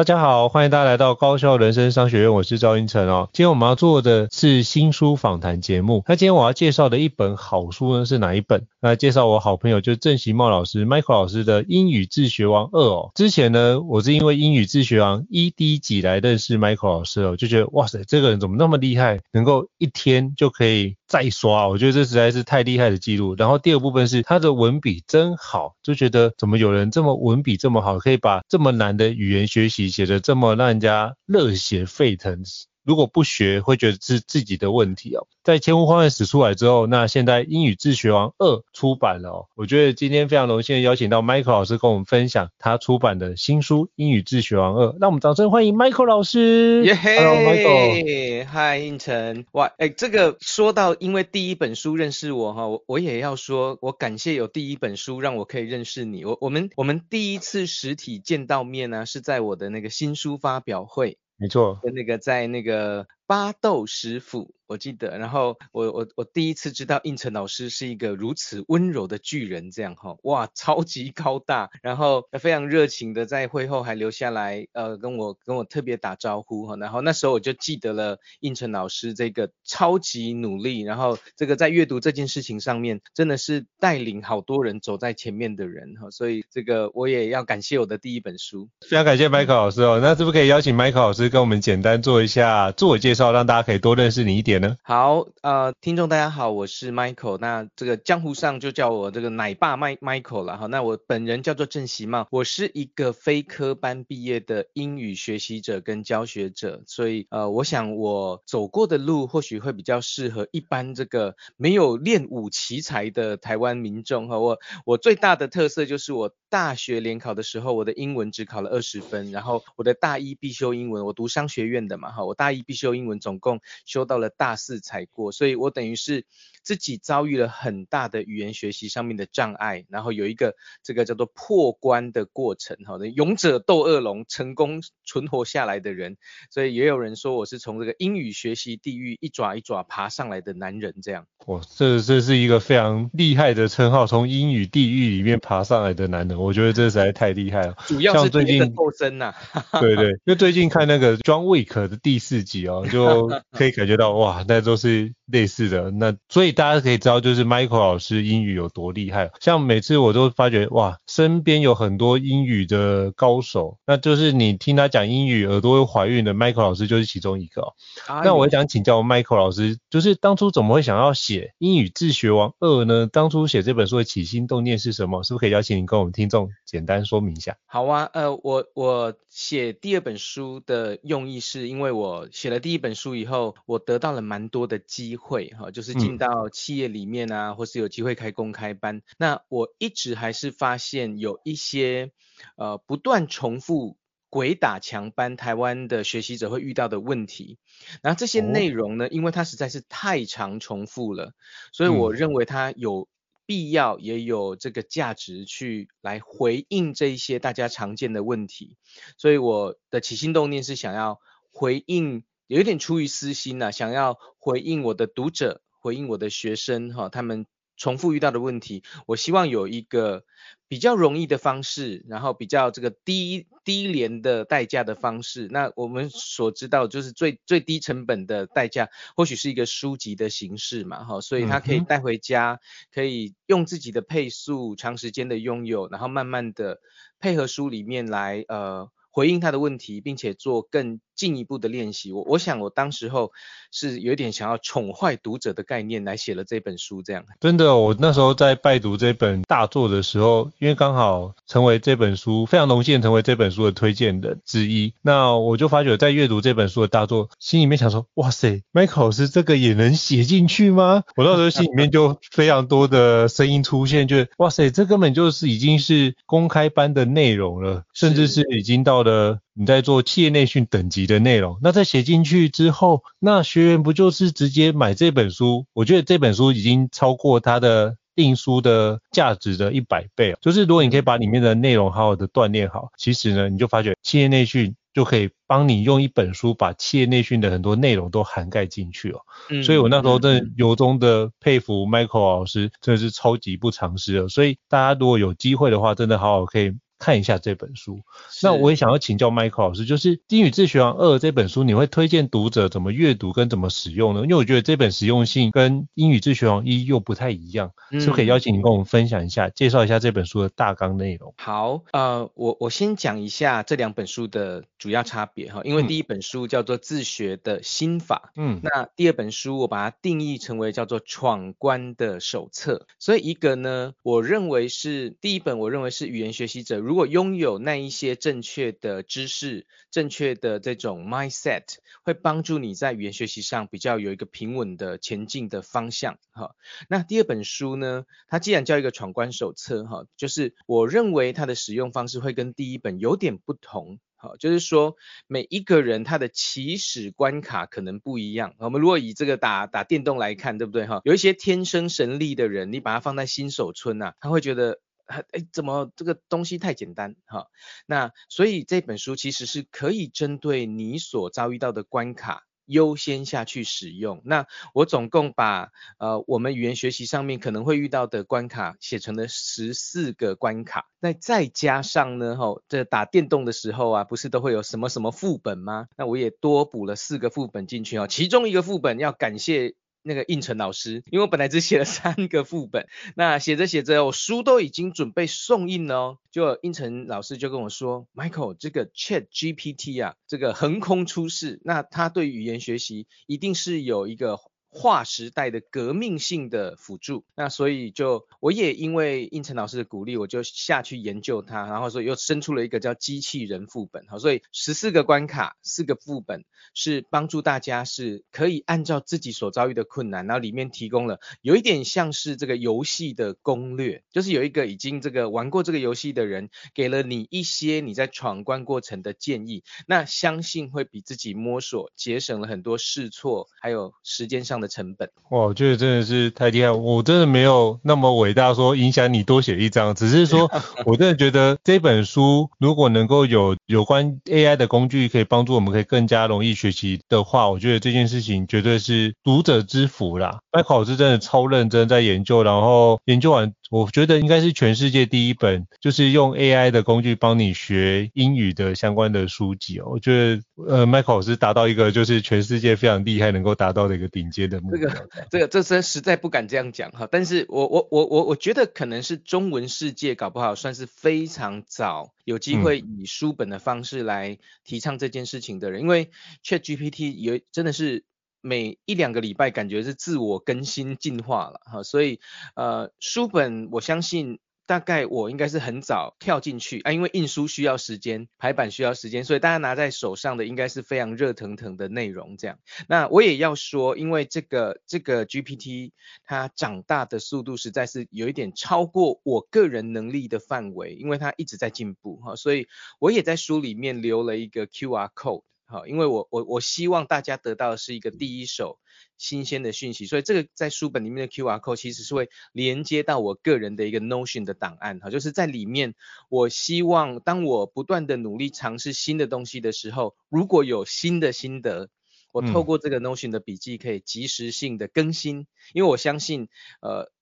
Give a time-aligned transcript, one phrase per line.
[0.00, 3.28] 大家好，欢迎大家来到高效人生商学院，我是赵英成哦。
[3.34, 6.02] 今天我们要做的是新书访谈节目。
[6.08, 8.66] 那今天我要介绍的一本好书呢是哪一本？
[8.80, 13.10] 来介绍我好朋友就是郑习茂老师，Michael 老师的《英语自学王二》哦。
[13.14, 23.34] 之前呢，我是因为《英语自学王一》第一集来认识 Michael 老师哦，就觉得哇塞，这个人怎么那么厉害，能够一天就可以再刷，我觉得这实在是太厉害的记录。
[23.36, 32.42] 然后第二部分是他的文笔真好，就觉得怎么有人这么文笔这么好，可以把这么难的语言学习写的这么让人家热血沸腾。
[32.84, 35.26] 如果不学，会觉得是自己的问题哦。
[35.44, 39.46] 在《千呼万唤始出来之后，那现在《英语自学王二》出版了哦。
[39.54, 44.86] 我觉得今天非常荣幸的邀请到 Michael 老师跟我们分享他出版的新书《英语自学王二》。
[45.00, 46.84] 让我们掌声欢迎 Michael 老师。
[46.84, 49.44] 耶嘿，Hello Michael，嗨，胤丞。
[49.52, 56.24] 哇，哎、欸，这个说到因为第一本书认识我哈，我我也要说，我感谢有第一本书让我可以认识你。
[56.24, 61.18] 我我们我们第一次实体见到面呢、啊，是在我的那个新书发表会。
[61.40, 64.56] 没错，跟那个在那个巴豆食府。
[64.66, 94.76] 我记得，然后我我我第一次知道胤丞老师是一个如此温柔的巨人，这样哈，哇，超级高大，然后非常热情的在会后还留下来，呃，跟我跟我特别打招呼哈，然后那时候我就记得了胤丞老师这个超级努力，然后这个在阅读这件事情上面真的是带领好多人走在前面的人哈，所以这个我也要感谢我的第一本书，非常感谢 Michael 老师哦，那是不是可以邀请 Michael 老师跟我们简单做一下自我介绍，让大家可以多认识你一点呢？
[94.82, 100.66] 好，呃，听众大家好，我是 Michael，那这个江湖上就叫我这个奶爸 Michael 了哈。
[100.66, 114.38] 那我本人叫做郑习茂，我是一个非科班毕业的英语学习者跟教学者，所以呃，我想我走过的路或许会比较适合一般这个没有练武奇才的台湾民众哈。
[114.38, 126.26] 我我最大的特色就是我大学联考的时候，我的英文只考了二十分，然后我的大一必修英文，我读商学院的嘛哈，我大一必修英文总共修到了大四才过，所以我等于是
[126.62, 136.16] 自己遭遇了很大的语言学习上面的障碍，然后有一个这个叫做破关的过程，好的，勇者斗恶龙，成功存活下来的人，
[136.50, 141.26] 所以也有人说我是从这个英语学习地狱一爪一爪爬上来的男人，这样。
[141.46, 147.74] 哇，这这是一个非常厉害的称号，从英语地狱里面爬上来的男人，我觉得这实在太厉害了。
[147.86, 149.34] 主要是最近斗争呐，
[149.80, 155.12] 对对，因为最近看那个 John Wick 的第四集哦，就就可以感觉到哇，那都是。
[155.30, 159.30] 类似的，那所以大家可以知道，就是 Michael 老师英语有多厉害。
[159.40, 167.74] 像每次我都发觉，哇，身边有很多英语的高手，那就是你听他讲英语，耳朵会怀孕的 Michael 老师就是其中一个哦。
[168.06, 173.06] 啊、那我想请教 Michael 老师，就是当初怎么会想要写《英语自学王二》呢？
[173.06, 175.22] 当初写这本书的起心动念是什么？
[175.22, 177.56] 是不是可以邀请你跟我们听众简单说明一下？
[177.66, 185.30] 好啊，呃，我我写第二本书的用意是因为我写了第一本书以后，我得到了蛮多的机会。
[185.30, 189.00] 会哈，就是进到企业里面啊，嗯、或是有机会开公开班。
[189.16, 192.10] 那我一直还是发现有一些
[192.56, 193.96] 呃不断重复
[194.28, 197.58] 鬼打墙班台湾的学习者会遇到的问题。
[198.02, 201.32] 然后这些内容呢，因为它实在是太常重复了，
[201.70, 203.06] 所以我认为它有
[203.46, 208.76] 必要也有这个价值去来回应这一些大家常见的问题。
[209.16, 211.20] 所以我的起心动念是想要
[211.52, 217.46] 回应，有一点出于私心呐、啊，想要回应我的读者，回应我的学生哈，他们。
[217.76, 220.24] 重复遇到的问题，我希望有一个
[220.68, 225.48] 比较容易的方式，然后比较这个低低廉的代价的方式。
[225.50, 232.60] 那我们所知道就是最最低成本的代价，或许是一个书籍的形式嘛，哈，所以他可以带回家，
[232.92, 236.80] 可以用自己的配速，长时间的拥有，然后慢慢的
[237.18, 238.90] 配合书里面来，呃。
[239.12, 242.12] 回应他的问题，并且做更进一步的练习。
[242.12, 243.30] 我我想我当时候
[243.70, 247.26] 是有点想要宠坏读者的概念来写了这本书，这样。
[247.40, 254.94] 真的，我那时候在拜读这本大作的时候，因为刚好成为这本书，非常荣幸成为这本书的推荐人之一。
[255.02, 261.02] 那我就发觉，在阅读这本书的大作，心里面想说，哇塞，Michael 老师这个也能写进去吗？
[261.16, 269.00] 我那时候心里面就非常多的声音出现，就哇塞，这根本就是已经是公开班的内容了，甚至是已经到。
[269.00, 275.66] 的你在做企业内训等级的内容，那在写进去之后，那学员不就是直接买这本书？
[275.72, 280.36] 我觉得这本书已经超过它的订书的价值的一百倍。
[280.40, 289.20] 就是如果你可以把里面的内容好好的锻炼好，其实呢，你就发觉企业内训就可以帮你用一本书把企业内训的很多内容都涵盖进去哦。
[289.50, 294.28] 嗯，所以我那时候真的由衷的佩服 Michael 老师，真的是超级不藏私了。
[294.28, 296.72] 所以大家如果有机会的话，真的好好可以。
[297.00, 297.98] 看一下这本书，
[298.42, 304.20] 那我也想要请教 Michael 老师，就是《英语自学王二》这本书，你会推荐读者怎么阅读跟怎么使用呢？
[304.20, 311.32] 因为我觉得这本实用性跟《英语自学王一》又不太一样，是不是可以邀请你跟我们分享一下，嗯、介绍一下这本书的大纲内容？
[311.38, 326.89] 好，呃，我我先讲一下这两本书的主要差别哈，因为第一本书叫做《自学的心法》，嗯，那第二本书我把它定义成为叫做《闯关的手册》，所以一个呢，我认为是第一本，我认为是语言学习者。
[326.90, 331.62] 如果拥有那一些正确的知识、正确的这种 mindset，
[332.02, 336.18] 会帮助你在语言学习上比较有一个平稳的前进的方向。
[336.32, 336.56] 哈，
[336.88, 344.00] 那第二本书呢，它既然叫一个闯关手册，哈，就是我认为它的使用方式会跟第一本有点不同。
[344.16, 344.96] 好，就是说
[345.28, 348.54] 每一个人他的起始关卡可能不一样。
[348.58, 350.88] 我们如果以这个打打电动来看，对不对？
[350.88, 354.80] 哈，有一些天生神力的人，你把他放在新手村呐，他会觉得。
[355.10, 357.48] 哎，怎么这个东西太简单哈？
[357.86, 364.22] 那所以这本书其实是可以针对你所遭遇到的关卡优先下去使用。
[364.24, 370.88] 那我总共把呃我们语言学习上面可能会遇到的关卡写成了十四个关卡。
[371.00, 375.88] 那再加上呢，哈，这打电动的时候啊，不是都会有什么什么副本吗？
[375.96, 378.06] 那我也多补了四个副本进去哦。
[378.06, 379.74] 其中一个副本要感谢。
[380.02, 394.38] 那个应成老师，因为我本来只写了三个副本，那写着写着，我书都已经准备送印了哦，就应成老师就跟我说，Michael，这个 Chat GPT 啊，这个横空出世，那他对语言学习一定是有一个。
[394.70, 430.50] 划时代的革命性的辅助，那所以就我也因为应成老师的鼓励，我就下去研究它，然后所以又生出了一个叫机器人副本，好，所以十四个关卡，四个副本是帮助大家是可以按照自己所遭遇的困难，然后里面提供了有一点像是这个游戏的攻略，就是有一个已经这个玩过这个游戏的人给了你一些你在闯关过程的建议，那相信会比自己摸索节省了很多试错，还有时间上的成本哇，我觉得真的是太厉害，我真的没有那么伟大，说影响你多写一张，只是说
[430.86, 440.40] 我真的觉得这本书如果能够有有关 AI 的工具可以帮助我们，可以更加容易学习的话，我觉得这件事情绝对是读者之福啦。
[440.52, 443.52] Michael 老师真的超认真在研究，然后研究完。
[443.70, 449.84] 我觉得应该是全世界第一本，就是用 AI 的工具帮你学英语的相关的书籍哦。
[449.92, 454.80] 我觉得，呃，Michael 是达到一个就是全世界非常厉害能够达到的一个顶尖的目标。
[454.80, 457.08] 这个，这个，这真实在不敢这样讲哈。
[457.10, 466.10] 但是我，我，我，我，我觉得可能是中文世界搞不好算是非常早有机会以书本的方式来提倡这件事情的人，嗯、因为
[466.44, 468.04] ChatGPT 有真的是。
[468.42, 472.20] 每一两个礼拜感觉是自我更新进化了哈，所以
[472.54, 474.38] 呃书本我相信
[474.70, 482.60] 大概我应该是很早跳进去啊，因为印书需要时间，排版需要时间，所以大家拿在手上的应该是非常热腾腾的内容这样。
[482.86, 485.90] 那我也要说，因为这个这个 GPT
[486.24, 492.68] 它长大的速度实在是有一点超过我个人能力的范围，因为它一直在进步哈，所以
[493.00, 495.42] 我也在书里面留了一个 QR code。
[495.70, 498.80] 好，因为我我我希望大家得到的是一个第一手
[499.16, 505.94] 新鲜的讯息，所以这个在书本里面的 QR code 其实是会连接到我个人的一个 Notion 的档案，哈，就是在里面，
[506.28, 511.88] 我希望当我不断的努力尝试新的东西的时候，如果有新的心得，
[512.32, 516.48] 我透过这个 Notion 的笔记可以及时性的更新，嗯、因为我相信，
[516.80, 517.12] 呃，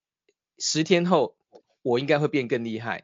[0.57, 1.35] 十天后
[1.83, 3.03] 我应该会变更厉害，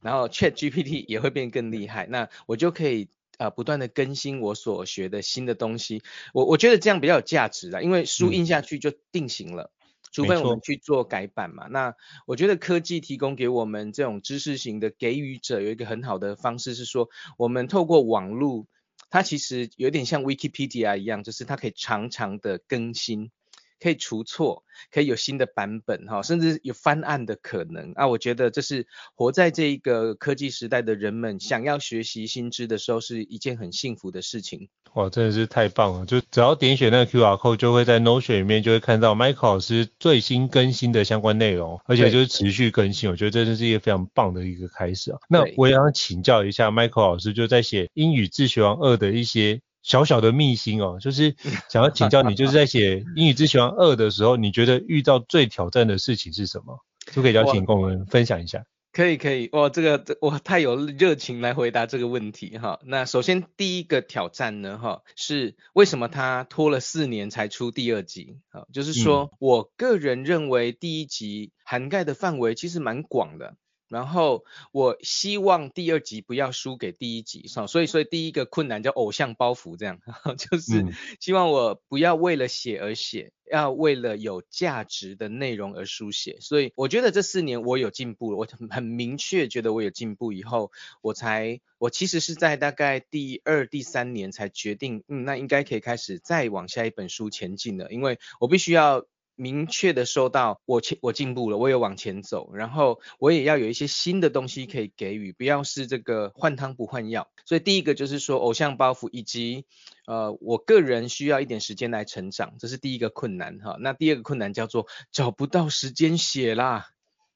[0.00, 3.10] 然后 Chat GPT 也会变更厉害，那我就可以。
[3.38, 6.02] 啊、呃，不断的更新我所学的新的东西，
[6.32, 11.66] 我我觉得这样比较有价值啦，因为书印下去就定型了，嗯、除非我们去做改版嘛。
[11.68, 11.94] 那
[12.26, 18.66] 我觉得科技提供给我们这种知识型的给予者有一个很好的方式是说，我们透过网络，
[19.10, 23.30] 它其实有点像 Wikipedia 一样，就是它可以常常的更新。
[23.80, 28.08] 可以除错，可以有新的版本哈，甚至有翻案的可能啊！
[28.08, 34.68] 我觉得这是活在这一个科技时代的人们想要学习新知的时候，是一件很幸福的事情。
[34.94, 36.06] 哇，真的是太棒了！
[36.06, 43.10] 就只要点选那个 QR code，就会在 Notion 里面就会看到 Michael 老师最新更新的相关内容，而且就是持续更新。
[43.10, 45.18] 我觉得这真是一个非常棒的一个开始啊！
[45.28, 49.60] 那我也想请教一下 Michael 老师，就在写英语自学王二的一些。
[49.86, 51.36] 小小的秘辛哦，就是
[51.70, 56.80] 想要请教你，就是在写《英语之学二》的时候，你觉得遇到最挑战的事情是什么？
[57.06, 58.64] 可不可以邀请跟我们分享一下？
[58.92, 62.80] 可以可以，哇，这个我太有热情来回答这个问题哈。
[62.84, 68.38] 那首先第一个挑战呢，哈，是为什么他拖了四年才出第二集？
[68.48, 73.54] 啊，就是说我个人认为第一集涵盖的范围其实蛮广的。
[73.88, 80.00] 然后我希望第二集不要输给第一集，所以所以第一个困难叫偶像包袱，这样
[80.38, 80.84] 就是
[81.20, 86.38] 希望我不要为了写而写，要为了有价值的内容而书写。
[86.40, 99.06] 所以我觉得这四年我有进步了，我很明确觉得我有进步以后，我才我其实是在大概第二、第三年才决定，嗯，那应该可以开始再往下一本书前进了，因为我必须要。
[99.36, 107.28] 明确的收到我前我进步了，我有往前走，然后我也要有一些新的东西可以给予，不要是这个换汤不换药。
[107.44, 109.66] 所以第一个就是说偶像包袱，以及
[110.06, 113.76] 呃我个人需要一点时间来成长，这是第一个困难哈。
[113.78, 116.88] 那第二个困难叫做找不到时间写啦，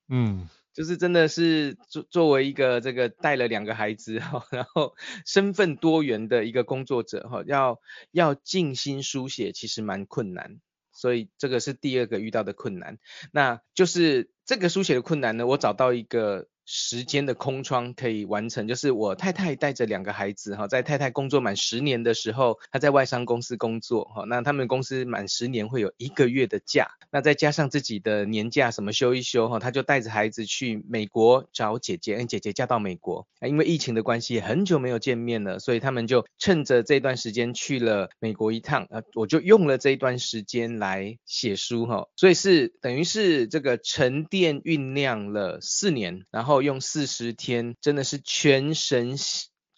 [0.09, 4.95] 嗯， 就是真的是作作为一个这个带了两个孩子哈，然后
[5.27, 7.79] 身份多元的一个工作者哈，要
[8.11, 10.61] 要静心书写其实蛮困难。
[11.01, 12.99] 所以这个是第二个遇到的困难，
[13.33, 16.47] 那就是这个书写的困难呢，我找到一个。
[16.73, 46.60] 时间的空窗可以完成，就是我太太带着两个孩子哈，在太太工作满十年的时候，她在外商公司工作哈，那他们公司满十年会有一个月的假，那再加上自己的年假什么休一休哈，她就带着孩子去美国找姐姐，姐姐嫁到美国，因为疫情的关系很久没有见面了，所以他们就趁着这段时间去了美国一趟，呃，我就用了这一段时间来写书哈，所以是等于是这个沉淀酝酿了四年，然后。
[46.63, 49.17] 用四十天，真的是全神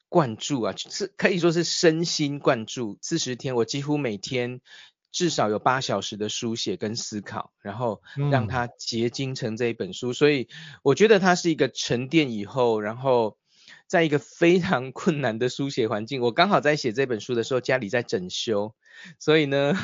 [0.09, 2.99] 贯注啊，是可以说是身心贯注。
[3.03, 4.61] 四十天，我几乎每天
[5.11, 10.13] 至少有八小时的书写跟思考，然后让它结晶成这一本书。
[10.13, 10.15] 嗯。
[10.15, 10.49] 所以
[10.83, 13.37] 我觉得它是一个沉淀以后，然后。
[13.93, 18.75] 在一个非常困难的书写环境，我刚好在写这本书的时候，家里在整修，
[19.19, 19.75] 所以呢，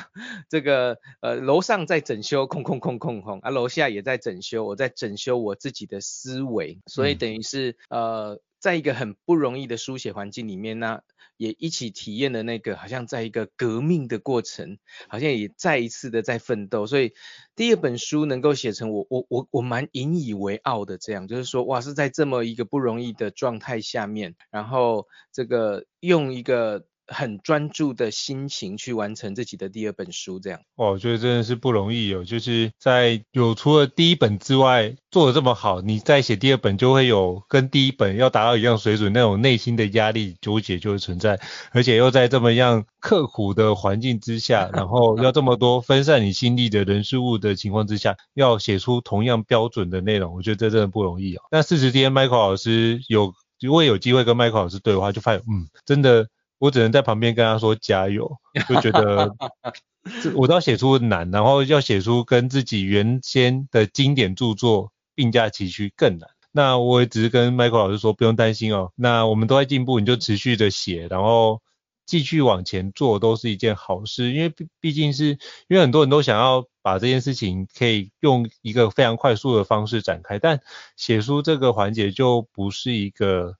[0.49, 8.41] 这个呃楼上在整修，空空空空空，啊楼下也在整修，我在整修我自己的思维，所以等于是呃。
[8.59, 11.01] 在一个很不容易的书写环境里面呢，
[11.37, 16.87] 也一起体验了那个好像在一个革命的过程，好像也再一次的在奋斗。
[16.87, 17.15] 所以
[17.55, 26.87] 第二本书能够写成我我我我蛮引以为傲的，这样就是说哇，是在这么一个不容易的状态下面，然后这个用一个。
[27.09, 30.61] 很专注的心情去完成自己的第二本书，这样。
[30.77, 41.41] 哦，我觉得真的是不容易哦，就是在有除了第一本之外做的这么好，你再写第二本就会有跟第一本要达到一样水准那种内心的压力纠结就会存在，
[41.73, 51.43] 而且又在这么样刻苦的环境之下，然后要这么多分散你心力的人事物的情况之下，要写出同样标准的内容，我觉得这真的不容易哦。
[51.51, 56.29] 那四十天，Michael 老师有如果有机会跟 Mike 老师对话，就发现嗯，真的。
[56.59, 58.39] 我只能在旁边跟他说加油，
[58.69, 59.35] 就觉得
[60.23, 66.31] 这我都要写出难，然后要写出跟自己原先的经典著作并驾齐驱更难。
[66.51, 68.91] 那我也只是跟 Michael 老师说，不用担心哦。
[68.97, 71.61] 那我们都在进步，你就持续的写，然后
[72.07, 74.33] 继续往前做，都是一件好事。
[74.33, 75.27] 因为毕毕竟是
[75.69, 80.61] 因为很多人都想要把这件事情可以用一个非常快速的方式展开，但
[80.97, 83.57] 写书这个环节就不是一个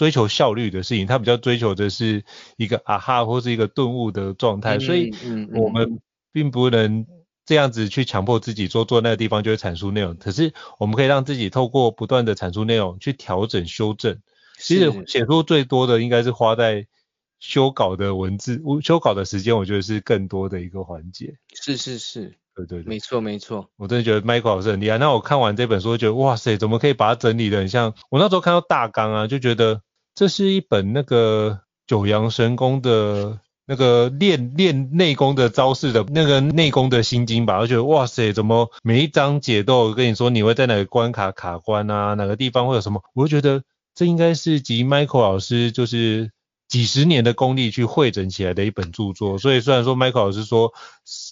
[0.00, 2.24] 追求效率的事情，他比较追求的是
[2.56, 5.10] 一个啊哈或是一个顿悟的状态，所以
[5.52, 6.00] 我们
[6.32, 7.06] 并不能。
[7.46, 14.20] 这样子去强迫自己做做那个地方就会产出内容，可是我们可以让自己透过不断的产出内容去调整修正。
[14.56, 16.86] 其实写出最多的应该是花在
[17.40, 21.34] 修稿的文字，修稿的时间我觉得是更多的一个环节。
[21.52, 23.68] 是是是，对对对，没错没错。
[23.76, 24.98] 我真的觉得 Michael 老师很厉害。
[24.98, 27.94] 那我看完这本书，觉得哇塞，怎么可以把它整理的很像？
[28.10, 29.82] 我那时候看到大纲啊，就觉得
[30.20, 33.40] 这是一本那个九阳神功的。
[33.64, 43.00] 那个练练内功的招式的那个内功的心经吧，我觉得哇塞，怎么每一章解都有跟你说你会在哪个关卡卡关啊，哪个地方会有什么？
[43.14, 43.62] 我就觉得
[43.94, 46.32] 这应该是集 Michael 老师就是
[46.66, 49.38] 几十年的功力去汇整起来的一本著作。
[49.38, 50.72] 所以虽然说 Michael 老师说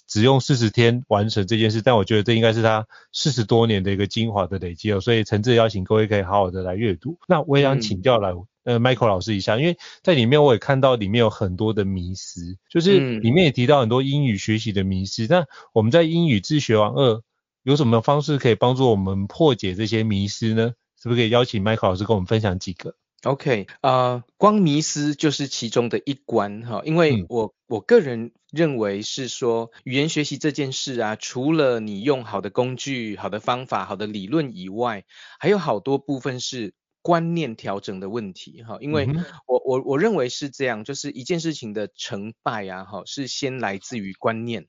[0.07, 5.01] 只用四十天完成这件事，但我觉得这应该是他四十多年的一个精华的累积哦。
[5.01, 7.17] 所以诚挚邀请各位可以好好的来阅读。
[7.27, 8.31] 那我也想请教来。
[8.31, 15.25] 嗯呃，Michael 老师一下，因为在里面我也看到里面有很多的迷思，就是里面也提到很多英语学习的迷思。
[15.27, 17.23] 那、嗯、我们在英语自学王二
[17.63, 20.73] 有什么方式可以帮助我们破解这些迷思呢？
[21.01, 35.05] 是不是可以邀请 Michael 老师跟我们分享几个？OK，呃，光迷思就是其中的一关哈，因为我、嗯、我个人认为是说语言学习这件事啊，除了你用好的工具、好的方法、好的理论以外，
[35.39, 36.75] 还有好多部分是。
[37.01, 39.07] 观念调整的问题，哈，因为
[39.47, 44.67] 我我我认为是这样，就是一件事情的成败啊，哈，是先来自于观念，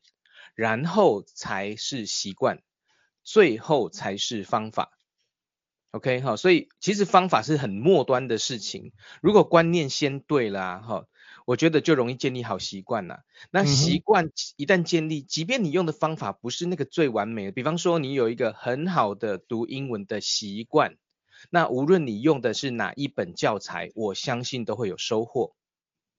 [0.55, 2.63] 然后才是习惯，
[3.25, 4.91] 最后才是方法。
[5.91, 11.07] OK，哈，所以其实方法是很末端的事情，如果观念先对了，哈，
[11.47, 13.25] 我觉得就容易建立好习惯了。
[13.51, 20.97] 那习惯一旦建立，即便你用的方法不是那个最完美的，比方说你有一个很好的读英文的习惯。
[21.49, 25.55] 那无论你用的是哪一本教材，我相信都会有收获。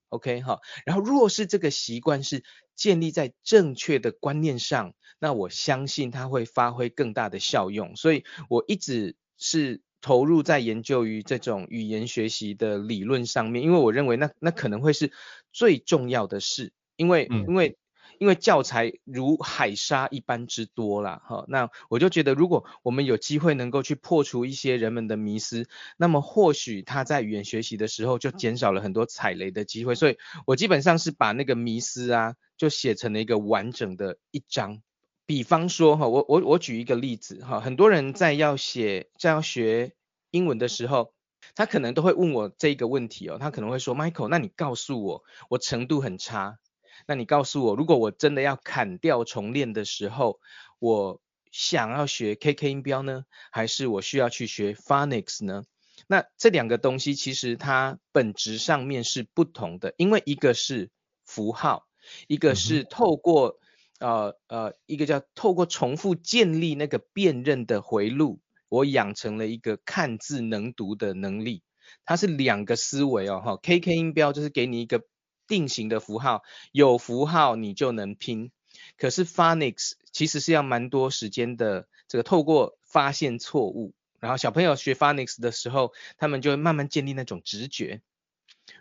[0.09, 2.43] OK 哈，然后若是这个习惯是
[2.75, 7.95] 建立在正确的观念上，那我相信它会发挥更大的效用。
[7.95, 15.11] 所以我一直是投入在研究于这种语言学习的理论上面，因为我认为那那可能会是
[15.53, 17.77] 最重要的事，因为、嗯、因为。
[18.21, 29.95] 因为教材如海沙一般之多啦，哈，那我就觉得，如果我们有机会能够去破除一些人们的迷思，那么或许他在语言学习的时候就减少了很多踩雷的机会。
[29.95, 34.83] 所以我基本上是把那个迷思啊，就写成了一个完整的一章。
[35.25, 39.93] 比方说，哈，我我我举一个例子，哈，很多人在要写在要学
[40.29, 41.15] 英文的时候，
[41.55, 46.59] 他可能都会问我这个问题哦，他可能会说，Michael，那你告诉我，我程度很差。
[47.07, 50.39] 那你告诉我，如果我真的要砍掉重练的时候，
[50.79, 55.63] 我想要学 KK 音标呢，还是我需要去学 Phonics 呢？
[56.07, 60.89] 那这两个东西其实它本质上面是不同的，因为一个是
[61.25, 61.87] 符号，
[62.27, 63.59] 一个是透过、
[63.99, 71.63] 嗯、呃呃一个叫透过重复建立那个辨认的回路，我养成了一个看字能读的能力，
[72.05, 73.57] 它是两个思维哦哈。
[73.57, 75.03] KK 音标就是给你一个。
[75.51, 78.51] 定型的符号，有符号你就能拼。
[78.95, 88.01] 可是 Phonics 其实是要蛮多时间的，这个透过发现错误，然后小朋友学 Phonics 的时候，他们就会慢慢建立那种直觉。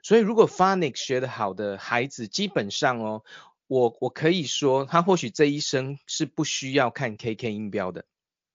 [0.05, 3.25] 所以如果 Phonics 学得好的孩子，基本上哦，
[3.67, 8.05] 我我可以说，他或许这一生是不需要看 KK 音标的。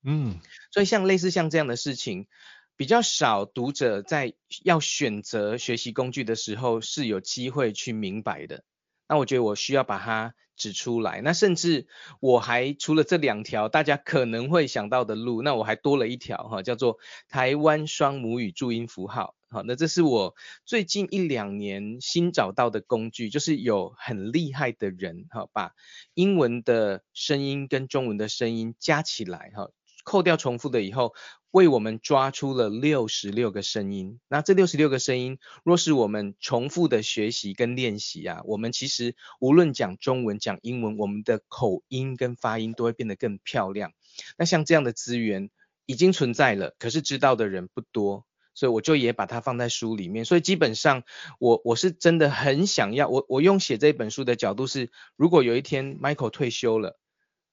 [0.04, 0.40] 嗯，
[0.72, 2.28] 所以像类似像这样的事情。
[2.78, 4.34] 比较少读者在
[4.64, 8.64] 要选择学习工具的时候是有机会去明白的。
[9.08, 11.22] 那我觉得我需要把它指出来。
[11.22, 11.88] 那甚至
[12.20, 16.98] 我还除了这两条大家可能会想到的路，那我还多了一条哈，叫做
[17.30, 19.36] 台湾双母语注音符号。
[19.48, 20.34] 好，那这是我
[20.66, 25.72] 最近一两年新找到的工具，就是有很厉害的人哈，把
[26.14, 29.70] 英文的声音跟中文的声音加起来哈，
[30.04, 31.14] 扣掉重复的以后。
[31.56, 43.94] 为我们抓出了六十六个声音，那这六十六个声音，若是我们重复的学习跟练习啊，我们其实无论讲中文讲英文，我们的口音跟发音都会变得更漂亮。
[44.38, 45.50] 那像这样的资源
[45.86, 50.26] 已经存在了，可是知道的人不多，所以我就也把它放在书里面。
[50.26, 51.04] 所以基本上
[51.40, 57.00] 我我是真的很想要，我我用写这本书的角度是，如果有一天 Michael 退休了。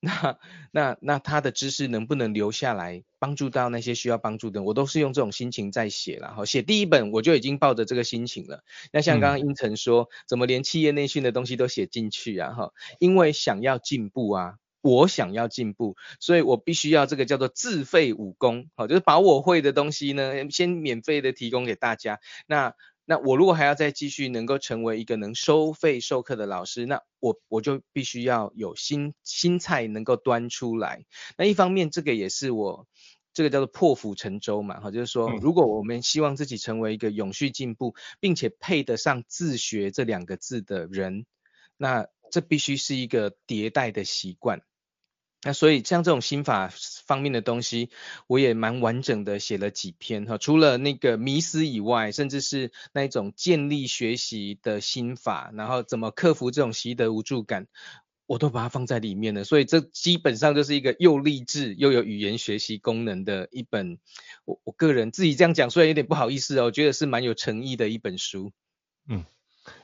[0.05, 0.37] 那
[0.73, 4.65] 那那他的知识能不能留下来，帮助到那些需要帮助的人？
[4.65, 6.35] 我都是用这种心情在写了。
[6.35, 8.65] 哈，写第一本我就已经抱着这个心情了。
[8.91, 12.53] 那像刚刚英成说，嗯、怎么连企业内训的东西都写进去啊？
[12.53, 18.71] 哈，因为想要进步啊，我想要进步，所以我必须要这个叫做自费武功。
[18.75, 22.19] 好，就是把我会的东西呢，先免费的提供给大家。
[22.49, 31.05] 那那我如果还要再继续能够成为一个能收费授课的老师，那我我就必须要有新新菜能够端出来。
[31.37, 32.87] 那一方面，这个也是我
[33.35, 41.27] 这个叫做破釜沉舟嘛，哈，就是说，如果我们希望自己成为一个永续进步，并且配得上自学这两个字的人，
[41.77, 44.63] 那这必须是一个迭代的习惯。
[45.43, 46.71] 那所以像这种心法
[47.07, 47.91] 方面的东西，
[48.27, 50.39] 我也蛮完整的写了几篇哈。
[50.39, 57.67] 除了那个迷思以外，甚至是那种建立学习的心法，然后怎么克服这种习得无助感，
[58.27, 59.45] 我都把它放在里面了。
[59.45, 63.99] 所以这基本上就是一个又励志又有语言学习功能的一本。
[64.45, 68.53] 我我个人自己这样讲，虽然有点不好意思哦，我觉得是蛮有诚意的一本书。
[69.09, 69.25] 嗯。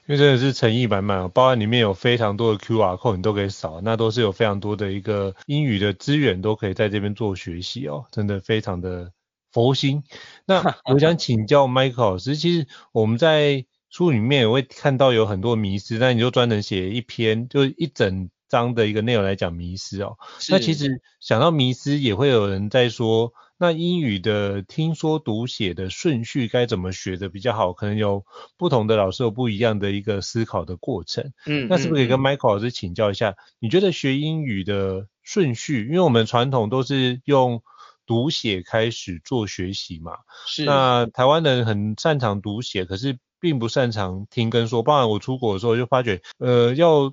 [0.07, 9.12] 因为真的是诚意满满，包含里面有非常多的 QR code，你都可以扫，那都是有非常多的一个英语的资源，都可以在这边做学习哦，真的非常的
[9.53, 10.03] 佛心。
[10.47, 10.62] 那
[10.93, 20.17] 我想请教 Michael 老师，其实我们在书里面也会看到有很多迷思，那你就专门写一篇，就一整章的一个内容来讲迷思哦。
[20.51, 23.33] 那其实想到迷思，也会有人在说。
[23.59, 27.73] 那英语的听说读写的顺序该怎么学的比较好？
[27.73, 28.25] 可能有
[28.57, 31.33] 不同的老师有不一样的一个思考的过程。
[31.44, 33.35] 嗯，那是不是可以跟 Michael 老师请教一下？
[33.59, 37.62] 你觉得学英语的顺序，因为我们传统都是用
[38.07, 40.12] 读写开始做学习嘛。
[40.47, 40.64] 是。
[40.64, 44.83] 那台湾人很擅长读写，可是并不擅长听跟说。
[44.83, 47.12] 包含我出国的时候就发觉，呃，要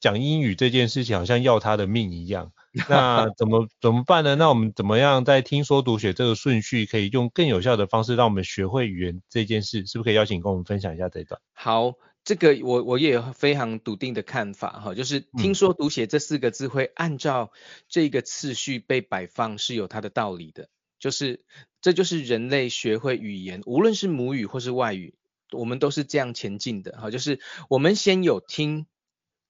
[0.00, 2.52] 讲英语这件事情好像要他的命一样。
[2.90, 4.34] 那怎么怎么办呢？
[4.36, 11.40] 那我们怎么样在听说读写这个顺序，可以用更有效的方式，让我们学会语言这件事，是不是可以邀请跟我们分享一下这一段？
[11.54, 17.50] 好，这个我我也有非常笃定的看法哈，就是听说读写这四个字会按照
[17.88, 21.46] 这个次序被摆放是有它的道理的，就是
[21.80, 25.14] 这就是人类学会语言，无论是母语或是外语，
[25.50, 28.86] 我们都是这样前进的哈，就是我们先有听，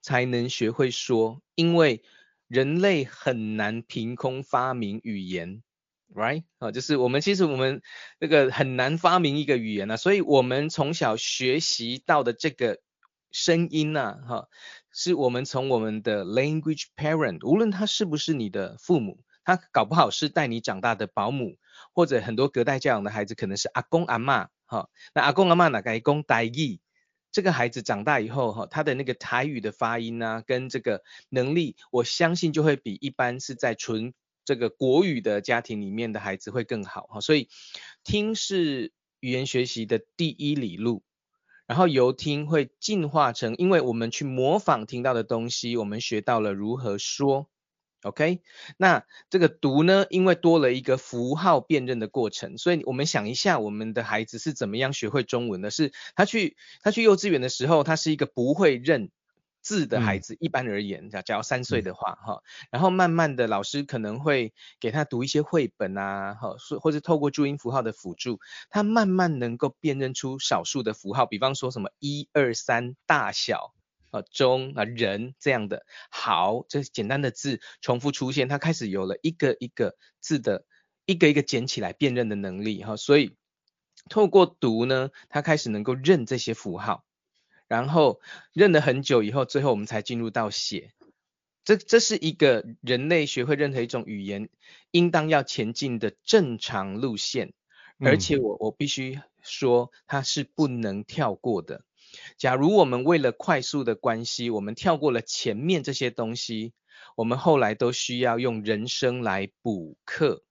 [0.07, 2.03] 才能学会说，因为。
[2.49, 5.65] 人类很难凭空发明语言
[6.15, 6.45] ，right？
[6.61, 7.83] 啊，就是我们其实我们
[8.21, 12.79] 这个很难发明一个语言啊，所以我们从小学习到的这个
[13.33, 14.49] 声音呐，哈，
[14.93, 21.57] 是我们从我们的 language parent，无论他是不是你的父母，他搞不好是带你长大的保姆，
[21.93, 26.79] 或者很多隔代教养的孩子可能是阿公阿嬷，哈，那阿公阿嬷哪个讲台语？
[27.33, 37.21] 这个孩子长大以后，哈，他的那个台语的发音啊，跟这个能力，我相信就会比一般是在纯这个国语的家庭里面的孩子会更好，哈。
[37.21, 37.49] 所以
[38.05, 41.03] 听是语言学习的第一里路，
[41.67, 47.51] 然后由听会进化成，因为我们去模仿听到的东西，我们学到了如何说。
[48.03, 48.41] OK，
[48.77, 55.71] 那这个读呢，因为多了一个符号辨认的过程，所以我们想一下，我们的孩子是怎么样学会中文的？
[55.71, 59.11] 是他去他去幼稚园的时候，他是一个不会认
[59.61, 68.39] 字的孩子，嗯、一般而言，假如三岁的话，哈、嗯，然后慢慢的老师可能会给他读一些绘本啊，哈，或者透过注音符号的辅助，
[68.71, 73.76] 他慢慢能够辨认出少数的符号，比方说什么一二三大小。
[74.17, 80.65] 啊，中啊，人这样的好，这简单的字重复出现，它开始有了一个一个字的
[81.05, 83.37] 一个一个捡起来辨认的能力哈，所以
[84.09, 87.05] 透过读呢，它开始能够认这些符号，
[87.69, 88.21] 然后
[88.53, 90.93] 认了很久以后，最后我们才进入到写，
[91.65, 94.49] 这这是一个人类学会任何一种语言
[94.93, 97.53] 应当要前进的正常路线，
[97.99, 101.83] 而且我我必须说，它是不能跳过的。
[102.37, 106.73] 假如我们为了快速的关系，我们跳过了前面这些东西，
[107.17, 110.43] 我们后来都需要用人生来补课。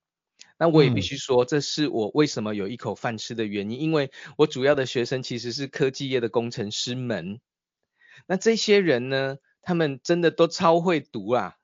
[0.58, 7.42] 那我也必须说，这是我为什么有一口饭吃的原因，因为我主要的学生其实是科技业的工程师们。
[8.26, 11.58] 那这些人呢，他们真的都超会读啊，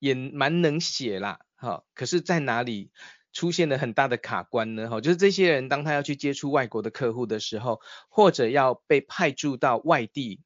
[0.00, 1.84] 也蛮能写啦，哈。
[1.94, 2.90] 可是在哪里？
[3.36, 10.40] 出现了很大的卡关呢，哈，就是这些人当他要去接触外国的客户的时候，或者要被派驻到外地，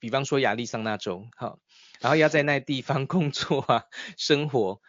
[0.00, 1.58] 比方说亚利桑那州，哈，
[2.00, 3.84] 然后要在那地方工作啊、
[4.16, 4.82] 生活，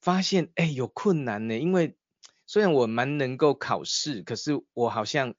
[0.00, 1.96] 发现哎有困难呢，因为
[2.46, 5.34] 虽然我蛮能够考试，可是我好像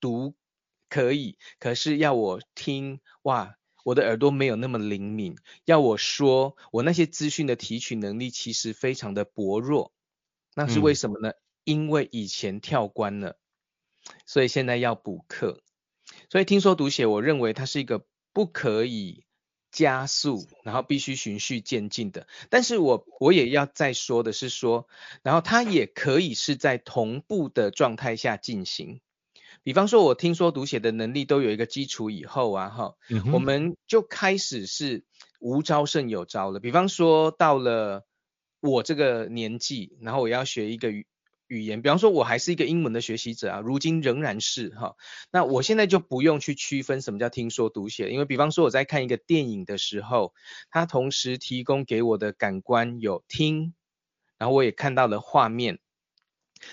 [0.00, 0.34] 读
[0.90, 9.93] 可以，可是要我听，哇，我的耳朵没有那么灵敏，要我说，我那些资讯的提取能力其实非常的薄弱。
[10.54, 11.30] 那是为什么呢？
[11.30, 13.36] 嗯、因为以前跳关了，
[14.26, 15.62] 所以现在要补课。
[16.30, 19.24] 所以听说读写，我认为它是一个不可以
[19.72, 22.26] 加速，然后必须循序渐进的。
[22.50, 24.86] 但是我我也要再说的是说，
[25.22, 29.00] 然后它也可以是在同步的状态下进行。
[29.62, 35.04] 比方说，我听说读写的能力都有一个基础以后啊，哈、嗯，我们就开始是
[35.40, 36.60] 无招胜有招了。
[36.60, 38.04] 比方说，到了
[38.70, 41.06] 我这个年纪，然后我要学一个语
[41.46, 44.94] 语言，比方说我还是一个英文的学习者啊，如今仍然是哈。
[45.30, 50.32] 那我现在就不用去区分什么叫听说读写，因为比方说我在看一个电影的时候，
[50.70, 53.74] 它同时提供给我的感官有听，
[54.38, 55.78] 然后我也看到了画面。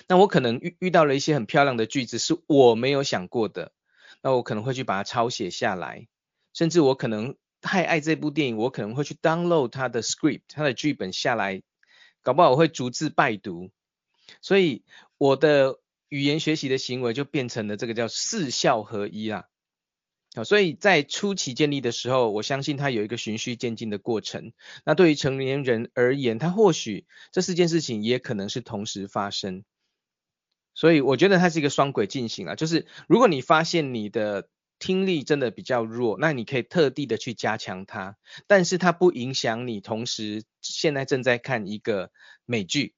[0.07, 3.73] 那我可能遇遇到了一些很漂亮的句子，是我没有想过的，
[4.21, 6.07] 那我可能会去把它抄写下来，
[6.53, 11.61] 甚至我可能太爱这部电影，我可能会去 download 它的 script，它的剧本下来，
[12.23, 13.71] 搞不好我会逐字拜读，
[14.41, 14.83] 所以
[15.17, 15.79] 我的
[16.09, 19.45] 语言学习的行为就变成了这个叫四效合一啊，
[20.35, 24.53] 好，所以在初期建立的时候，我相信它有一个循序渐进的过程。
[24.85, 29.63] 那对于成年人而言，他或许这四件事情也可能是同时发生。
[30.73, 34.47] 所以我觉得它是一个双轨进行啊，就是如果你发现你的
[34.81, 38.17] 听力真的比较弱，那你可以特地的去加强它，
[38.47, 42.11] 但是它不影响你同时现在正在看一个
[42.45, 42.95] 美剧。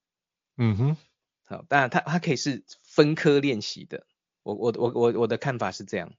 [0.57, 0.97] 嗯哼，
[1.43, 4.07] 好，当然它它可以是分科练习的。
[4.43, 6.13] 我我我我我的看法是这样。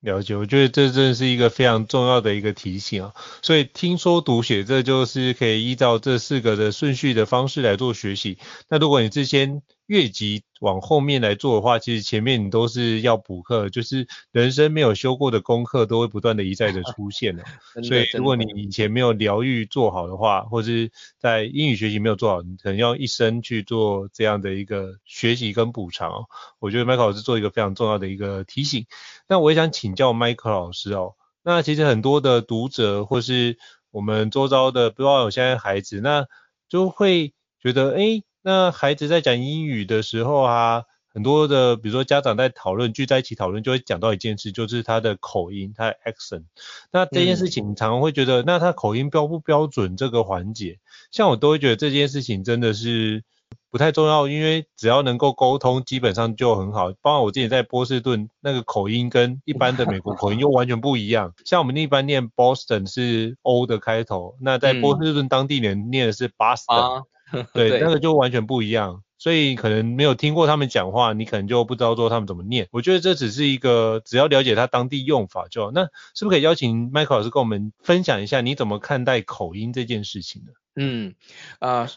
[0.00, 3.14] 了解，我觉得这真的是一个非常重要的一个提醒啊。
[3.42, 8.38] 所以听说读写，这就是可以依照这四个的顺序的方式来做学习。
[8.68, 17.44] 那如果你之前越级往后面来做的话，其实前面你都是要补课，就是人生没有修过的功课都会不断的一再的出现了。
[17.84, 26.26] 所以如果你以前没有疗愈做好的话，或是在英语学习没有做好，你可能要一生去做这样的一个学习跟补偿。
[26.58, 28.86] 我觉得 Michael 老师做一个非常重要的一个提醒。
[29.28, 33.58] 那我也想请教 Michael 老师哦，那其实很多的读者或是
[33.90, 36.26] 我们周遭的，不知道有现在孩子，那
[36.68, 46.44] 就会觉得，诶那孩子在讲英语的时候啊，很多的，比如说家长在讨论，聚在一起讨论，就会讲到一件事，就是他的口音，他的 accent。
[46.90, 50.78] 那这件事情，常常会觉得，嗯、那他口音标不标准这个环节，
[51.10, 53.22] 像我都会觉得这件事情真的是
[53.70, 56.90] 不太重要，因为只要能够沟通，基本上就很好。
[57.02, 61.34] 包括我自己在波士顿，那个口音跟一般的美国口音又完全不一样。
[61.44, 67.04] 像我们一般念 Boston 是 O 的开头，那在波士顿当地人念的是 Boston。
[67.52, 72.68] 对，那个就完全不一样，所以可能没有听过他们讲话，你可能就不知道说他们怎么念。
[72.70, 75.70] 我觉得这只是一个，只要了解他当地用法就好。
[75.70, 80.52] 那是不是可以邀请 Michael 老师跟我们分享一下，你怎么看待口音这件事情呢？
[80.76, 81.14] 嗯，
[81.58, 81.88] 啊、呃，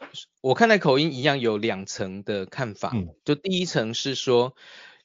[0.41, 2.91] 我看待口音一样有两层的看法。
[2.93, 4.55] 嗯，就第一层是说，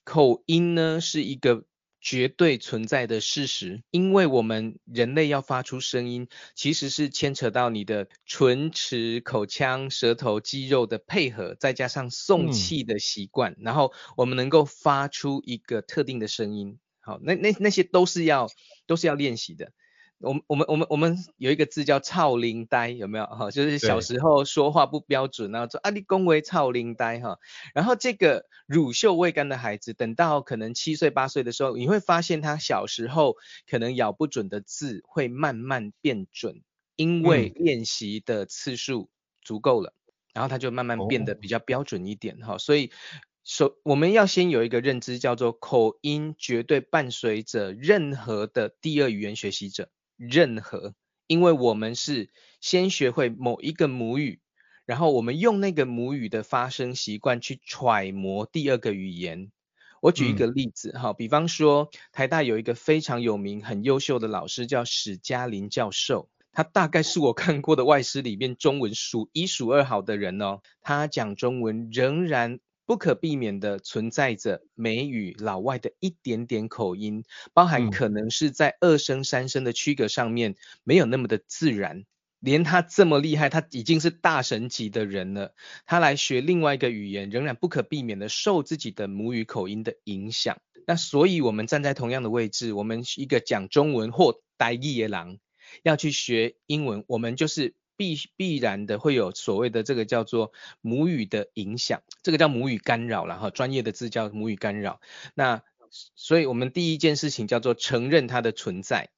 [0.05, 1.65] 口音呢是一个。
[2.07, 16.79] 绝对存在的事实，因为我们人类要发出声音，其实是牵扯到你的唇齿、口腔、舌头肌肉的配合，再加上送气的习惯，嗯、然后我们能够发出一个特定的声音。
[17.01, 18.47] 好，那那那些都是要
[18.87, 19.73] 都是要练习的。
[20.21, 23.51] 我们我们我们我们有一个字叫“臭奶呆”，有没有哈？
[23.51, 27.39] 就是小时候说话不标准，然后说啊你恭维臭奶呆哈。
[27.75, 33.37] 然后这个乳臭未干的孩子，等到可能七岁八岁的时候，你会发现他小时候
[33.69, 36.63] 可能咬不准的字会慢慢变准，
[36.97, 39.11] 因为练习的次数
[39.43, 42.55] 足够了，嗯、然后他就慢慢变得比较标准一点哈。
[42.55, 42.91] 哦、所以
[43.45, 49.91] 首我们要先有一个认知，叫做口音绝对伴随着任何的第二语言学习者。
[50.17, 50.95] 任何，
[51.27, 54.41] 因为我们是先学会某一个母语，
[54.85, 59.51] 然后我们用那个母语的发声习惯去揣摩第二个语言。
[60.01, 72.61] 我举一个例子哈，嗯、比方说台大有一个非常有名、很优秀的老师叫史嘉林教授，他大概是我看过的外师里面中文数一数二好的人哦，他讲中文仍然。
[72.87, 82.05] 不可避免的存在着美语老外的一点点口音，包含可能是在二声三声的区隔上面没有那么的自然。
[82.39, 90.59] 连他这么厉害，他已经是大神级的人了，他来学另外一个语言，仍然不可避免的受自己的母语口音的影响。
[90.87, 95.41] 那所以，我们站在同样的位置，我们一个讲中文或台语的人
[95.83, 97.75] 要去学英文，我们就是。
[97.97, 105.01] 必必然的会有所谓的这个叫做母语的影响，这个叫母语干扰，然后专业的字叫母语干扰。
[105.35, 109.11] 那所以我们第一件事情叫做承认它的存在，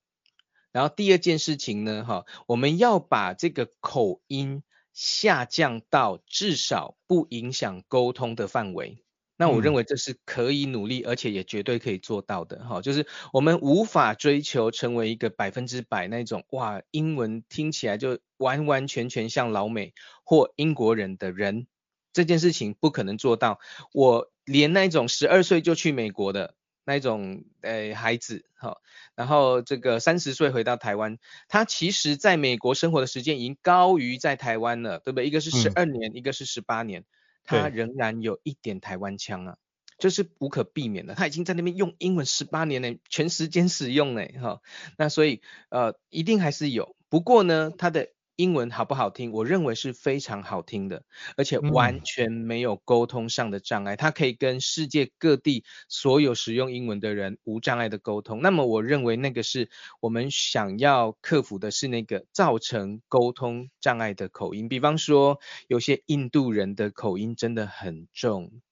[0.70, 4.62] 然后第二件事情呢，哈，我们要把这个口音
[4.92, 9.02] 下降到至少不影响沟通的范围。
[9.40, 21.68] 那我认为这是可以努力，而且也绝对可以做到的，哈，就是我们无法追求成为一个百分之百那种哇，英文听起来就完完全全像老美或英国人的人，
[22.12, 23.60] 这件事情不可能做到。
[23.92, 28.78] 我连那种十二岁就去美国的那种诶孩子，哈，
[29.14, 35.28] 然后这个三十岁回到台湾，他其实在美国生活的时间已经高于在台湾了，对不对？
[35.28, 37.04] 一个是十二年，嗯，一个是十八年。
[37.48, 39.56] 他仍然有一点台湾腔啊，
[39.96, 41.14] 这是无可避免的。
[41.14, 44.60] 他已经在那边用英文十八年了，全时间使用呢，哈。
[44.98, 46.94] 那所以呃，一定还是有。
[47.08, 49.32] 不过呢，他的英文好不好听？
[49.32, 51.02] 我认为是非常好听的，
[51.36, 53.96] 而且完全没有沟通上的障碍。
[53.96, 58.40] 它可以跟世界各地所有使用英文的人无障碍的沟通。
[58.40, 59.70] 那么我认为那个是
[60.00, 64.68] 我们想要克服的是那个造成沟通障碍的口音。
[64.68, 68.62] 比方说，有些印度人的口音真的很重，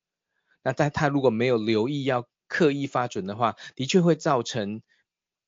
[0.63, 4.81] 那在他如果没有留意要刻意发准的话，的确会造成。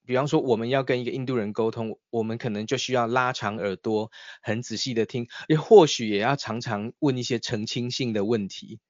[0.09, 8.81] 比方说，我们要跟一个印度人沟通，我们可能就需要拉长耳朵，很仔细的听，也或许也要常常问一些澄清性的问题。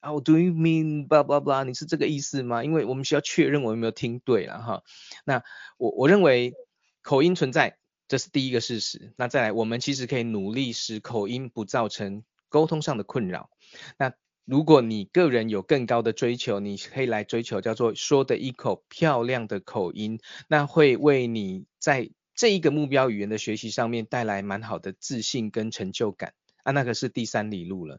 [0.00, 1.64] Oh, do you mean blah blah blah？
[1.64, 2.64] 你是这个意思吗？
[2.64, 4.82] 因为我们需要确认我有没有听对了哈。
[5.26, 5.42] 那
[5.76, 6.54] 我我认为
[7.02, 7.76] 口音存在，
[8.08, 9.12] 这是第一个事实。
[9.18, 13.50] 那再来，我们其实可以努力使口音不造成沟通上的困扰。
[13.98, 14.14] 那
[14.46, 26.32] 如果你个人有更高的追求，你可以来追求叫做说的一口漂亮的口音，那会为你在这一个目标语言的学习上面带来蛮好的自信跟成就感
[26.62, 27.98] 啊，那个是第三里路了。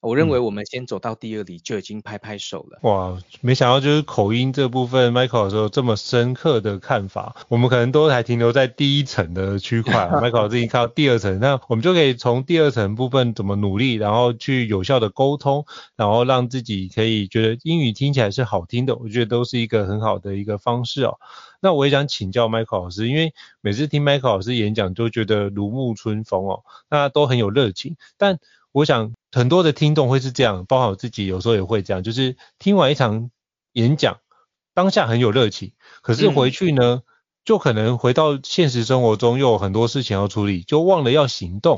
[0.00, 2.78] 我认为我们先走到第二里就已经拍拍手了。
[2.82, 7.34] 哇，没想到就是口音这部分，Michael 老师有这么深刻的看法。
[7.48, 15.64] 我们可能都还停留在第一层的区块， Michael 老师已经看到第二层，那我们就可以从第二层部分怎么努力，然后去有效的沟通，
[15.96, 18.94] 然后让自己可以觉得英语听起来是好听的。
[18.94, 21.18] 我觉得都是一个很好的一个方式哦。
[21.60, 28.38] 那我也想请教 Michael 老师，因为每次听 Michael 老师演讲都觉得如沐春风哦，那都很有热情，但
[28.72, 33.30] 我想很多的听众会是这样，包括我自己有时候也会这样，就是听完一场
[33.72, 34.20] 演讲，
[34.72, 37.02] 当下很有热情，可是回去呢，嗯、
[37.44, 41.76] 就可能回到现实生活中又有很多事情要处理，就忘了要行动。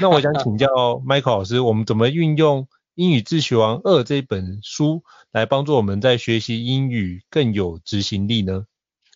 [0.00, 0.68] 那我想请教
[1.04, 2.62] Michael 老师，我们怎么运用
[2.94, 8.66] 《英语自学王二》这本书来帮助我们在学习英语更有执行力呢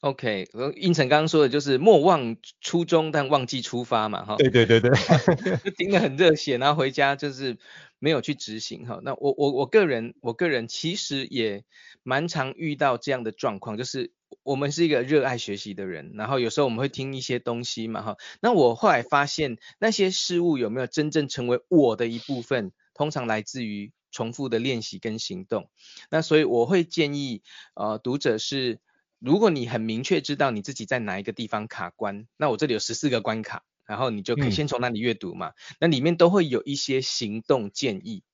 [0.06, 4.36] ？OK，应成刚刚说的就是莫忘初衷，但忘记出发嘛，哈。
[4.36, 4.90] 对对对对，
[5.64, 7.58] 就听得很热血，然后回家就是
[7.98, 9.00] 没有去执行，哈。
[9.02, 11.64] 那我我我个人，我个人其实也
[12.04, 14.12] 蛮常遇到这样的状况，就是
[14.44, 18.16] 我们是一个热爱学习的人，然后有时候我们会听一些东西嘛，哈。
[18.40, 25.68] 那我后来发现，那些事物有没有真正成为我的一部分，通常来自于重复的练习跟行动。
[26.10, 27.42] 那所以我会建议，
[27.74, 28.78] 呃，读者是。
[29.18, 35.48] 如果你很明确知道你自己在哪一个地方卡关，那我这里有十四个关卡，然后你就可以先从那里阅读嘛。
[35.48, 38.24] 嗯、那里面都会有一些行动建议，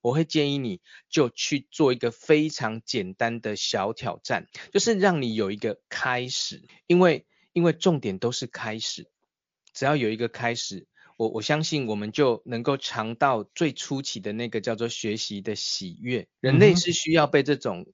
[0.00, 9.10] 我会建议你就去做一个非常简单的小挑战，就是让你有一个开始，因为因为重点都是开始，
[9.74, 10.86] 只要有一个开始，
[11.18, 16.26] 我我相信我们就能够尝到最初期的那个叫做学习的喜悦。
[16.40, 17.86] 人类是需要被这种。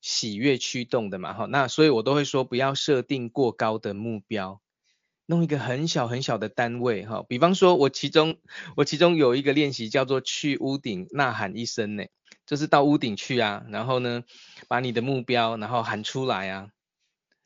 [0.00, 4.60] 喜悦驱动的嘛，哈，那所以我都会说不要设定过高的目标，
[5.26, 8.38] 弄一个很小很小的单位，哈，比方说我其中
[8.76, 12.04] 我其中有一个练习叫做去屋顶呐喊一声呢，
[12.46, 14.24] 就是到屋顶去啊，然后呢
[14.68, 16.68] 把你的目标然后喊出来啊，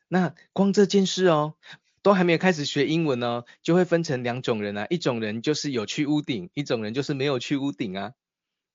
[0.07, 1.55] 那光这件事哦，
[2.01, 8.13] 都还没有开始学英文哦，就会分成两种人啊，一种人就是有去屋顶，一种人就是没有去屋顶啊。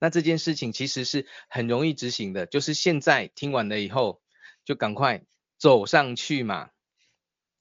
[0.00, 4.20] 那这件事情其实是很容易执行的，就是现在听完了以后，
[4.64, 5.22] 就赶快
[5.58, 6.70] 走上去嘛。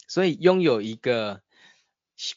[0.07, 1.43] 所以拥有一个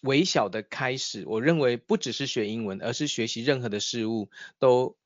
[0.03, 4.97] 微小的开始，我认为不只是学英文，而是学习任何的事物都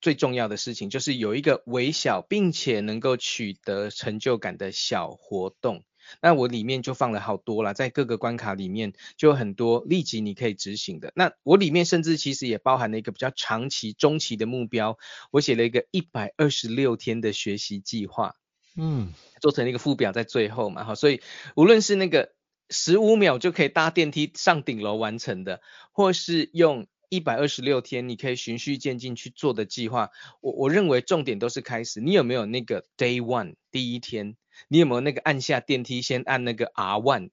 [0.00, 5.84] 最重要的事情，就是有一个微小并且能够取得成就感的小活动。
[6.20, 11.12] 那我里面就放了好多啦，在各个关卡里面就有很多立即你可以执行的。
[11.14, 14.98] 那我里面甚至其实也包含了一个比较长期、中期的目标，
[15.30, 18.34] 我写了一个一百二十六天的学习计划，
[18.76, 21.20] 嗯，做成一个附表在最后嘛，哈，所以
[21.56, 22.32] 无论是那个
[22.70, 25.60] 十五秒就可以搭电梯上顶楼完成的，
[25.92, 34.36] 或是用一百二十六天你可以循序渐进去做的计划，我我认为重点都是开始，你有没有那个 day one 第一天？
[34.66, 37.30] 你有没有那个按下电梯先按那个 R one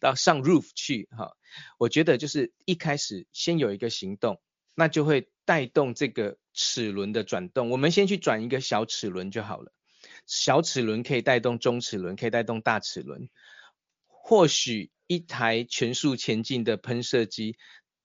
[0.00, 1.36] 到上 roof 去哈？
[1.78, 4.40] 我觉得就是一开始先有一个行动，
[4.74, 7.70] 那就会带动这个齿轮的转动。
[7.70, 9.72] 我们先去转一个小齿轮就好了，
[10.26, 13.28] 小齿轮可以带动中齿轮，可以带动大齿轮。
[14.06, 17.56] 或许一台全速前进的喷射机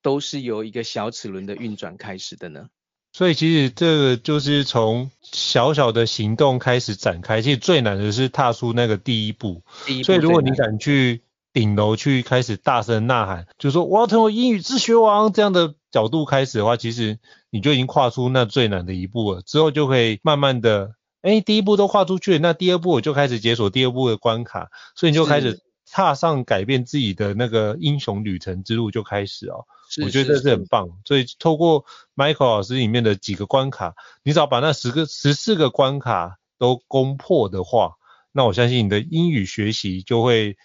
[0.01, 2.69] 都是由一个小齿轮的运转开始的呢。
[3.17, 9.63] 所以其实这个就是从小小的行动开始展开，其实最难的是踏出那个第一步。
[9.87, 10.05] 第一步。
[10.05, 17.17] 所以如果你敢去顶楼去开始大声呐喊，就说我要成为英语自学王这样的角度开始的话，其实
[17.49, 19.41] 你就已经跨出那最难的一步了。
[19.41, 20.91] 之后就可以慢慢的，
[21.23, 25.59] 哎，第一步都跨出去了，那第二步我就开始解锁第二步的关卡，所以你就开始
[25.97, 29.65] 踏上改变自己的那个英雄旅程之路就开始哦。
[30.03, 31.85] 我觉得这是很棒，所以透过
[32.15, 37.93] Michael 老师里面的几个关卡，你只要把那十个、十四个关卡都攻破的话，
[38.31, 40.55] 那我相信你的英语学习就会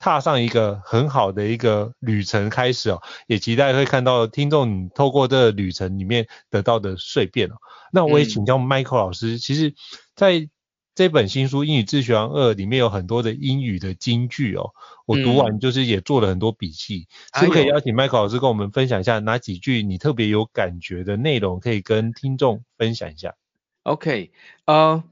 [0.00, 3.00] 踏上一个很好的一个旅程开始哦。
[3.28, 7.54] 也期待会看到听众你透过这个旅程里面得到的蜕变哦。
[7.92, 9.72] 那我也请教 Michael 老师，嗯、其实，
[10.16, 10.48] 在
[10.96, 14.70] 这本新书《英语自学王二》里面有很多的英语的金句哦，
[15.04, 23.34] 我读完就是也做了很多笔记，嗯、是不是可以邀请 Michael 老师跟我们分享一下哪几句你特别有感觉的内容，可以跟听众分享一下
[23.82, 24.32] ？OK，
[24.64, 25.04] 呃，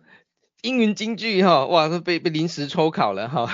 [0.63, 3.47] 英语金句哈，哇，都被被临时抽考了哈，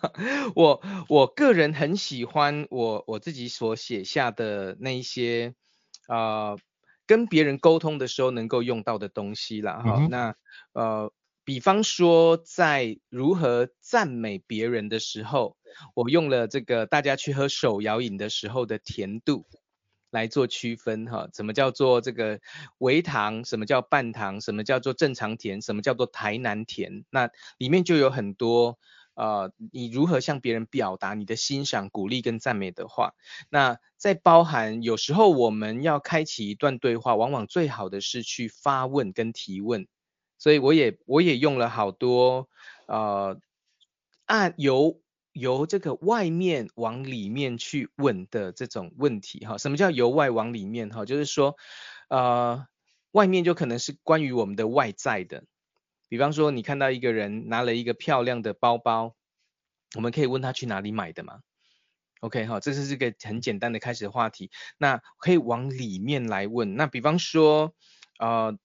[0.54, 5.54] 我我个人很喜欢我我自己所写下的那一些
[6.08, 6.58] 呃
[7.06, 9.80] 跟别人沟通的时候能够用到的东西啦。
[9.82, 10.34] 哈、嗯，那
[10.74, 11.10] 呃。
[11.50, 15.56] 比方说，在如何赞美别人的时候，
[15.94, 19.46] 我用了这个大家去喝手摇饮的时候的甜度
[20.12, 21.28] 来做区分哈。
[21.34, 22.38] 什么叫做这个
[22.78, 23.44] 微糖？
[23.44, 24.40] 什么叫半糖？
[24.40, 25.60] 什么叫做正常甜？
[25.60, 27.04] 什么叫做台南甜？
[27.10, 27.28] 那
[27.58, 28.78] 里面就有很多
[29.14, 33.14] 呃，你如何向别人表达你的欣赏、鼓励跟赞美的话。
[33.48, 39.88] 那在包含有时候我们要开启一段对话，往往最好的是去发问跟提问。
[40.40, 42.48] 所以我也我也用了好多
[42.86, 43.38] 呃
[44.24, 51.04] 按由由这个外面往里面去问的这种问题哈，什么叫由外往里面哈？
[51.04, 51.56] 就是说
[52.08, 52.66] 呃
[53.10, 55.44] 外面就可能是关于我们的外在的，
[56.08, 59.14] 比方说你看到一个人拿了一个漂亮的包包，
[59.94, 61.40] 我们可以问他去哪里买的吗
[62.20, 67.74] ？OK 哈，这是这个很简单的开始话题，那可以往里面来问，那比方说
[68.18, 68.58] 呃。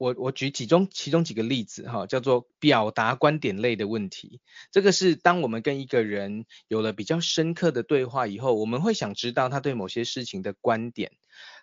[0.00, 4.40] 我我举其中其中几个例子哈，叫做表达观点类的问题。
[4.70, 11.12] 这个是当我们跟一个人有了比较深刻的对话以后，我们会想知道他对某些事情的观点。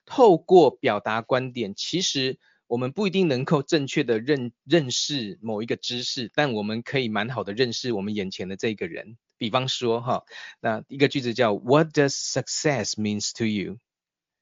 [0.05, 9.17] 透过表达观点，其实我们不一定能够正确的认认识某一个知识，但我们可以蛮好的认识我们眼前的这个人。
[9.39, 10.25] 比方说哈，
[10.59, 13.79] 那一个句子叫 What does success means to you？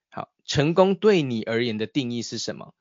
[0.09, 2.73] 好，成功对你而言的定义是什么？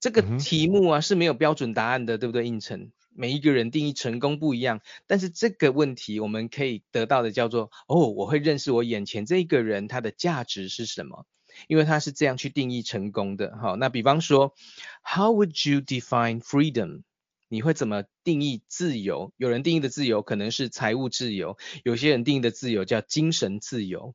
[0.00, 2.46] 这个题目啊是没有标准答案的，对不对？
[2.46, 11.26] 应成，每一个人定义成功不一样，但是这个问题我们可以得到的叫做哦，我会认识我眼前这个人他的价值是什么，
[11.66, 13.58] 因为他是这样去定义成功的。
[13.60, 14.54] 好，那比方说
[15.02, 17.02] ，How would you define freedom？
[17.48, 19.32] 你会怎么定义自由？
[19.36, 24.14] 有人定义的自由可能是财务自由，有些人定义的自由叫精神自由。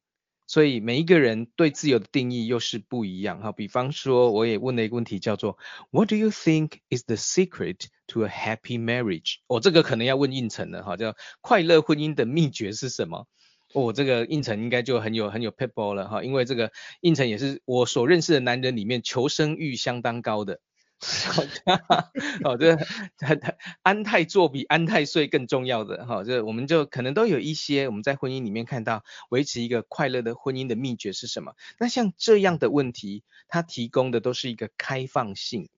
[0.54, 3.52] 所以每一个人对自由的定义又是不一样哈。
[3.52, 5.58] 比方说，我也问了一个问题，叫做
[5.90, 9.38] What do you think is the secret to a happy marriage？
[9.48, 13.26] 哦，这个可能要问胤丞了哈，叫快乐婚姻的秘诀是什么？
[13.74, 20.60] 哦，这个胤丞应该就很有很有 people 了哈，因为这个胤丞也是我所认识的男人里面求生欲相当高的。
[22.44, 22.78] 好的，
[23.18, 23.28] 这
[23.82, 31.56] 安太座比安太岁更重要的哈，这我们就可能都有一些我们在婚姻里面看到维持一个快乐的婚姻的秘诀是什么？
[31.80, 35.70] 那像这样的问题，它提供的都是一个开放性，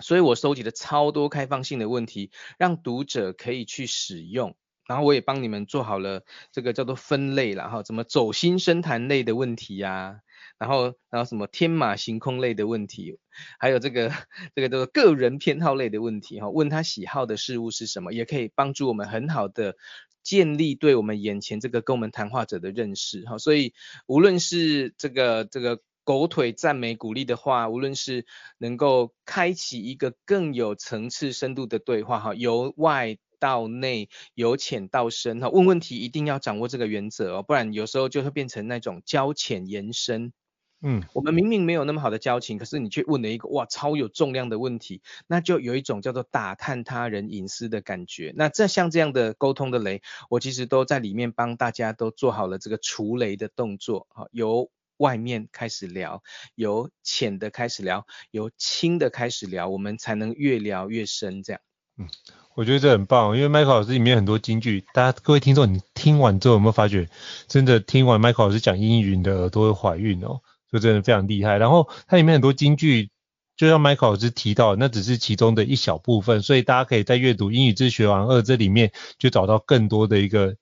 [0.00, 4.56] 所以我收集了超多开放性的问题，让读者可以去使用。
[4.86, 10.20] 然后我也帮你们做好了这个叫做分类了哈，怎么走心深谈类的问题呀、啊？
[10.58, 13.16] 然后，然后什么天马行空类的问题，
[13.60, 14.12] 还有这个
[14.56, 19.76] 这个这个个人偏好类的问题哈，问他喜好的事物是什么，也可以帮助我们很好的
[20.24, 23.38] 建立对我们眼前这个跟我们谈话者的认识哈。
[23.38, 23.72] 所以
[24.06, 28.26] 无论是这个这个狗腿赞美鼓励的话，无论是
[28.58, 40.32] 能够开启一个更有层次深度的对话哈，由外到内，由浅到深哈，问问题一定要掌握这个原则哦，不然有时候就会变成那种交浅言深。
[40.80, 48.32] 嗯，我们明明没有那么好的交情，可是你却问了一个哇超有重量的问题，那就有一种叫做打探他人隐私的感觉。
[48.36, 56.22] 那这像这样的沟通的雷，我其实都在里面帮大家都做好了这个除雷的动作啊，由外面开始聊，
[56.54, 61.60] 由浅的开始聊，由轻的开始聊，我们才能越聊越深这样。
[61.96, 62.08] 嗯，
[62.54, 67.08] 我觉得这很棒，因为 Michael 老师里面很多金句，大家各位听众，你听完之后有没有发觉，
[67.48, 70.40] 真的听完 Michael 老师讲英语，你的耳朵会怀孕哦。
[70.70, 73.10] 就真的非常厉害，然后它里面很多金句，
[73.56, 80.56] 就像 Michael 老师提到，那只是其中的一小部分，所以大家可以在阅读《英语自学王二》这里面，就找到更多的一个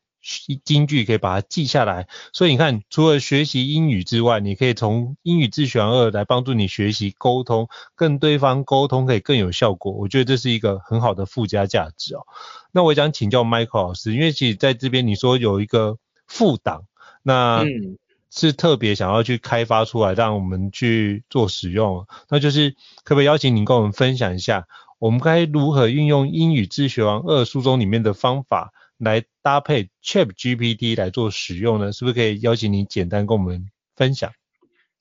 [0.64, 2.07] 金句，可以把它记下来。
[2.32, 9.92] 所以你看，除了学习英语之外，你可以从《英语自学王二》来帮助你学习沟通，跟对方沟通可以更有效果。
[9.92, 12.20] 我觉得这是一个很好的附加价值哦。
[12.72, 15.98] 那我想请教 Michael 老师，因为其实在这边你说有一个
[16.28, 16.84] 副档，
[17.22, 17.98] 那嗯。
[18.39, 22.07] 是特别想要去开发出来，让我们去做使用。
[22.28, 24.68] 那就是可不可以邀请您跟我们分享一下，
[24.99, 31.93] 我们该如何运用《英语自学王二》书中里面的方法来搭配 ChatGPT 来做使用呢？
[31.93, 34.30] 是不是可以邀请您简单跟我们分享？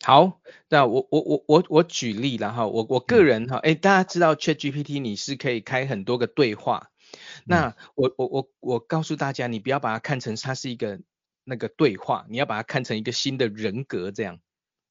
[0.02, 6.88] 好，那我我我我我举例了哈，我我个人哈，哎、欸，大家知道 ChatGPT 你是可以开很多个对话，
[7.44, 11.02] 那我我我我告诉大家，你不要把它看成它是一个。
[11.46, 14.40] 那个对话，你要把它看成一个新的人格，这样，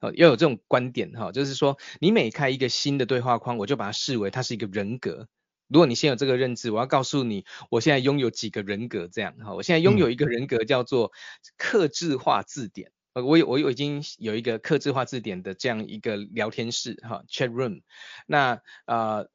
[0.00, 5.28] 哦，要有这种观点哈，就是说，你每开一个新的对话框，我就把它视为它是一个人格。
[5.66, 11.10] 如果你先有这个认知，我要告诉你，我现在拥有几个人格，这样哈，我现在拥有一个人格叫做
[11.56, 17.82] 克制化字典，呃，我有我有已经有一个克制化字典的这样一个聊天室哈，chat room，
[18.26, 19.28] 那呃，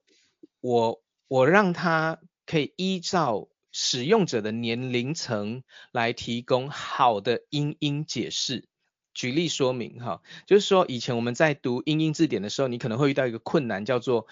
[0.61, 3.49] 我我让它可以依照。
[3.81, 5.63] 使用者的年龄层
[5.93, 8.67] 来提供好的英英解释。
[9.13, 14.27] 举例说明哈，就是说以前我们在读英英字典的时候，你可能会遇到一个困难，叫做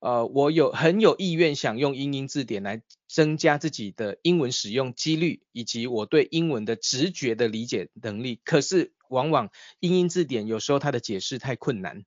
[0.00, 8.40] 呃，我有很有意愿想用英英字典来增加自己的英文使用几率，以及我对英文的直觉的理解能力。
[8.44, 12.04] 可是往往英英字典有时候它的解释太困难，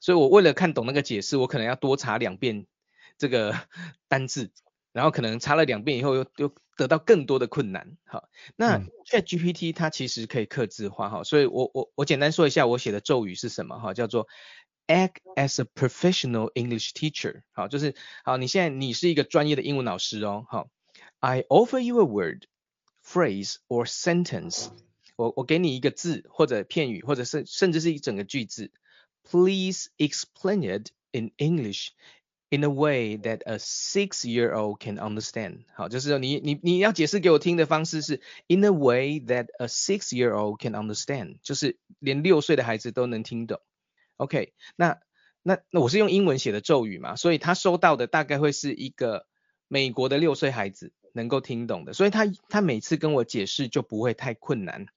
[0.00, 2.66] 所以我为了看懂那个解释，我可能要多查两遍
[3.18, 3.56] 这个
[4.08, 4.50] 单字。
[4.92, 14.28] 然后可能查了两遍以后又又得到更多的困难，好，那 ChatGPT 它其实可以客制化哈，所以我我我简单说一下我写的咒语是什么哈，叫做
[14.86, 20.68] Act as a professional English teacher，好，就是好，你现在你是一个专业的英文老师哦，好
[21.20, 22.44] ，I offer you a word,
[23.04, 24.70] phrase or sentence，
[25.16, 28.72] 我我给你一个字或者片语或者是甚至是一整个句子
[29.30, 31.90] ，Please explain it in English。
[32.54, 35.60] In a way that a six-year-old can understand。
[35.74, 43.58] 好，就是你你你要解释给我听的方式是 in a way that a six-year-old can understand，就是连六岁的孩子都能听懂。
[44.18, 45.00] OK，那
[45.42, 49.26] 那那我是用英文写的咒语嘛，所以他收到的大概会是一个
[49.66, 54.88] 美国的六岁孩子能够听懂的，所以他他每次跟我解释就不会太困难。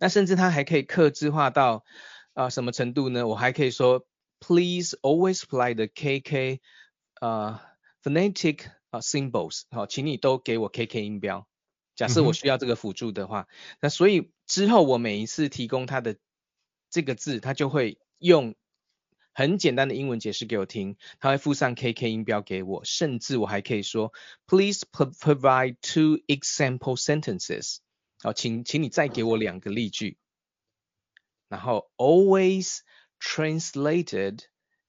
[0.00, 1.84] 那甚至他还可以克制化到
[2.32, 3.28] 啊、什么程度呢？
[3.28, 4.04] 我还可以说。
[4.42, 6.60] Please always apply the KK
[7.20, 7.60] 呃、uh,
[8.02, 11.46] phonetic 啊、uh, symbols 好，请你都给我 KK 音标。
[11.94, 13.46] 假设我需要这个辅助的话，嗯、
[13.82, 16.16] 那所以之后我每一次提供它的
[16.90, 18.56] 这个字，它就会用
[19.32, 24.12] 很简单的英文解释给我听，它会附上 KK 音标给我，甚至我还可以说
[24.48, 27.76] Please provide two example sentences
[28.20, 30.16] 好，请请你再给我两个例句，
[31.48, 32.80] 然后 always
[33.24, 34.40] Translated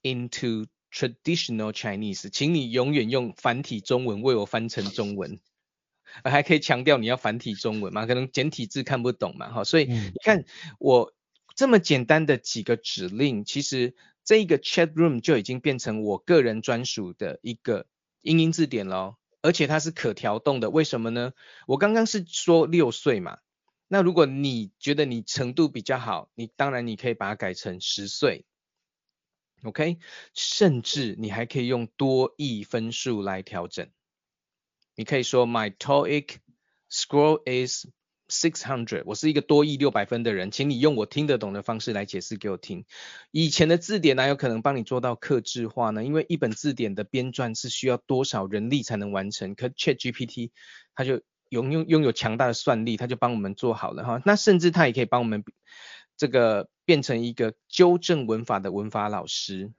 [0.02, 5.40] into traditional Chinese，请你永远用繁体中文为我翻成中文，
[6.24, 8.08] 还可以强调你要繁体中文嘛？
[8.08, 10.46] 可能简体字看不懂嘛，哈，所以你看
[10.80, 11.14] 我
[11.56, 17.86] 这么简单的几个指令，其实这一个 chat room 就已经变成我个人专属的一个
[18.22, 21.34] 英英字典了，而且它是可调动的，为什么呢？
[21.68, 23.38] 我刚刚是说六岁嘛。
[23.94, 28.44] 那如果你觉得你程度比较好，你当然你可以把它改成十岁
[29.62, 30.00] ，OK？
[30.34, 33.88] 甚至你还可以用多益分数来调整。
[34.96, 36.38] 你可以说 My TOEIC
[36.90, 37.86] score is
[38.28, 42.86] six hundred，我是一个多益六百分的人，请你用我听得懂的方式来解释给我听。
[43.30, 46.04] 以前的字典哪有可能帮你做到克制化呢？
[46.04, 50.50] 因为一本字典的编撰是需要多少人力才能完成，可 ChatGPT
[50.96, 51.22] 它就。
[51.54, 54.22] 拥拥拥有强大的算力，他就帮我们做好了哈。
[54.26, 55.44] 那甚至他也可以帮我们
[56.18, 59.72] 这个变成一个纠正文法的文法老师。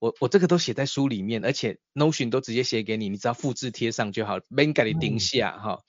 [0.00, 5.80] 我我这个都写在书里面，而且 Notion 都直接写给你，你只要复制贴上就好，没给你定下哈。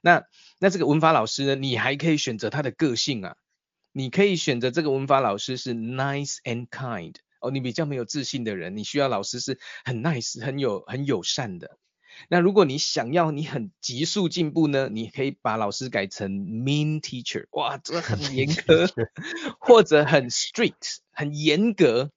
[0.00, 0.24] 那
[0.58, 3.36] 那这个文法老师呢，你还可以选择他的个性啊。
[3.92, 11.76] 你可以选择这个文法老师是 nice and kind 哦，你比较没有自信的人，你需要老师是很 nice、很有很友善的。
[12.28, 18.88] 那如果你想要你很急速进步呢，你可以把老师改成 mean teacher，哇，这很严 格，
[19.60, 22.10] 或者很 strict，很严格。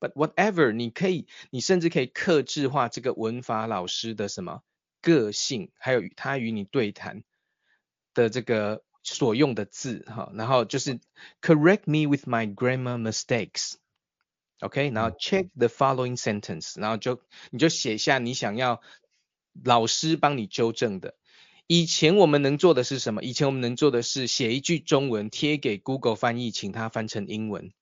[0.00, 4.62] But whatever，你可以，你甚至可以克制化这个文法老师的什么
[5.00, 7.22] 个性，还有他与你对谈
[8.12, 10.98] 的这个所用的字哈，然后就是
[11.40, 13.74] correct me with my grammar mistakes。
[14.58, 17.20] OK，然后 check the following sentence，然后就
[17.50, 18.80] 你就写下你想要
[19.52, 21.14] 老师帮你纠正的。
[21.66, 23.22] 以前我们能做的是什么？
[23.22, 27.72] 以前我们能做的是写一句中文贴给 Google 翻译，请他翻成英文。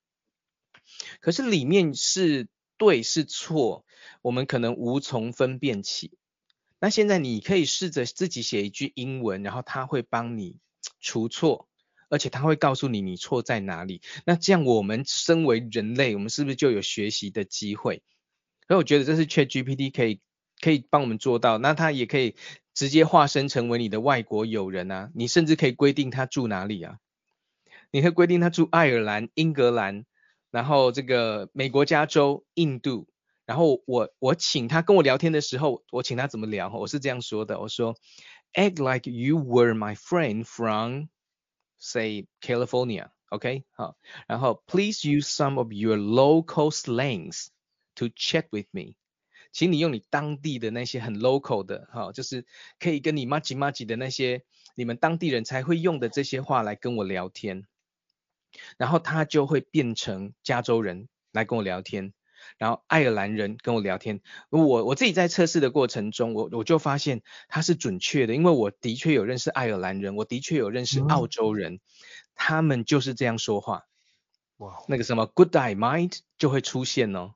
[1.21, 3.85] 可是里面是对是错，
[4.23, 6.12] 我们可能无从分辨起。
[6.79, 10.57] 那现在你可以试着自己写一句英文，然后他会帮你
[11.01, 11.68] 除错。
[12.12, 14.03] 而且他会告诉你你错在哪里。
[14.25, 18.03] 那这样我们身为人类，我们是不是就有学习的机会？
[18.66, 20.18] 所以我觉得这是 ChatGPT 可以
[20.61, 21.59] 可以帮我们做到。
[21.59, 22.37] 那它也可以
[22.75, 25.11] 直接化身成为你的外国友人啊。
[25.15, 26.99] 你甚至可以规定他住哪里啊？
[27.91, 30.05] 你可以规定他住爱尔兰、英格兰，
[30.51, 33.09] 然后这个美国加州、印度。
[33.47, 36.73] 然后我我请他跟我聊天的时候，我请他怎么聊？
[36.73, 37.97] 我是这样说的：我说
[38.55, 41.07] ，Act like you were my friend from。
[41.83, 43.97] Say California，OK，好，
[44.29, 47.47] 然后 Please use some of your local slangs
[47.95, 48.97] to chat with me。
[49.53, 52.47] 请你用你当地的那些很 local 的，哈，就是
[52.79, 54.45] 可以跟你麻吉麻吉的那些
[54.75, 57.67] 你们当地人才会用的这些话来跟我聊天。
[58.77, 62.13] 然后他就会变成加州人来跟我聊天。
[62.57, 71.81] 然后爱尔兰人跟我聊天，我我自己在测试的过程中，我我就发现他是准确的，因为我的确有认识爱尔兰人，我的确有认识澳洲人，嗯、
[72.35, 73.85] 他们就是这样说话。
[74.57, 77.35] 哇，那个什么 Good day, mate 就会出现哦，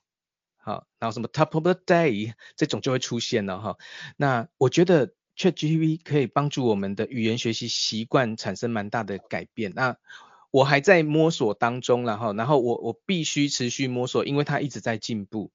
[0.64, 3.76] 好，然后什么 Top of the day 这种就会出现了哈。
[4.16, 9.72] 那我觉得 ChatGPT 可以帮助我们的语言学习习惯产生蛮大的改变。
[9.74, 9.98] 那
[10.50, 15.50] 我还在摸索当中，然后，然后我我必须持续摸索，因为它一直在进步，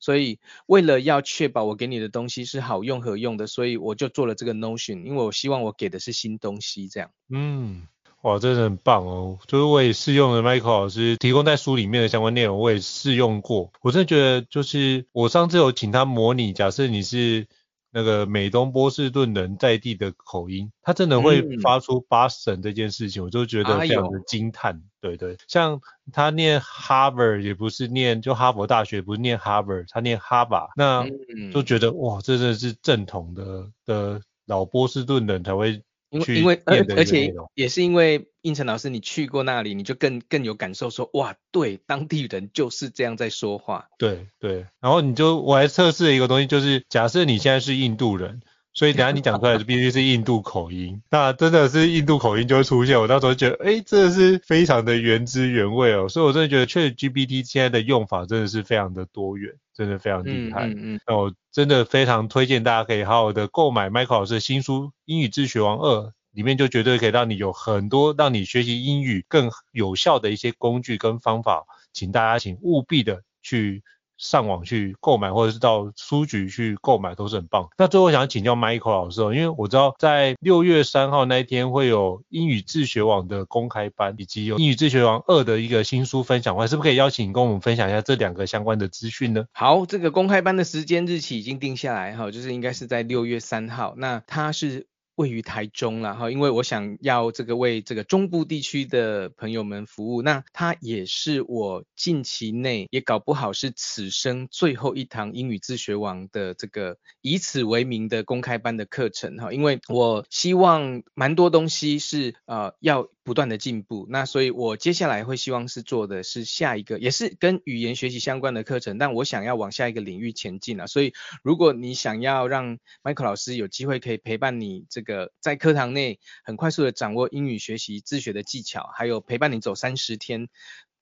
[0.00, 7.10] 所以为了要确保我给你的东西是好用和用的，所以我就做了这个 Notion，因为我希望我给的是新东西，这样。
[7.30, 7.86] 嗯，
[8.22, 9.38] 哇，真的很棒哦！
[9.46, 17.46] 就是我也试用了 Michael 老师提供在书里面的相关内容，我也试用过，我真的觉得就是我上次有请他模拟，假设你是。
[17.94, 24.76] 那个美东波士顿人在地的口音，他真的会发出 Boston 这件事情，嗯、我就觉得非常的惊叹。
[24.76, 25.78] 哎、对对，像
[26.10, 31.06] 他念 Harvard 也不是念就哈佛大学，不是念 Harvard，他念 Harvard，那
[31.52, 35.82] 就觉得哇，这真的是正统的的老波士顿人才会。
[36.12, 43.88] 因为因为而而且也是因为应成老师你去过那里，你就更更有感受说，说哇，对，当地人就是这样在说话。
[43.98, 48.42] 对对，然后你就我还测试了一个东西，就是假设你现在是印度人。
[48.74, 52.98] 所以等下你讲出来的必须是印度口音，那真的是印度口音就会出现。
[52.98, 56.08] 我到时候觉得，哎、欸，真的是非常的原汁原味哦。
[56.08, 60.68] 所以我真的觉得，ChatGPT 现在的用法真的是非常的多元，真的非常厉害。
[60.68, 61.00] 嗯嗯，嗯。
[61.06, 65.98] 那我真的非常推荐大家可以好好的购买 Michael 老师的新书《英语自学王二》，
[66.32, 73.82] 里面就绝对可以让你有很多让你学习英语更有效的一些工具跟方法，请大家请务必的去。
[74.22, 77.68] 上网去购买，或者是到书局去购买，都是很棒。
[77.76, 89.44] 那最后想请教 Michael 老师哦，因为我知道在六月三号那一天会有英语自学网的公开班，以及有英语自学网二的一个新书分享会，是不是可以邀请你跟我们分享一下这两个相关的资讯呢？
[89.52, 93.94] 好，这个公开班的时间日期已经定下来哈，就是应该是在六月三号。
[93.96, 94.86] 那它是。
[95.16, 121.12] 位于台中了，哈，因为我想要这个为这个中部地区的朋友们服务，那它也是我近期内也搞不好是此生最后一堂英语自学网的这个以此为名的公开班的课程哈，因为我希望蛮多东西是呃要不断的进步，那所以我接下来会希望是做的是下一个也是跟语言学习相关的课程，但我想要往下一个领域前进啊，所以
[121.42, 125.32] 如果你想要让 Michael 老师有机会可以陪伴你这个。
[125.40, 130.48] 在课堂内很快速的掌握英语学习自学的技巧，还有陪伴你走三十天，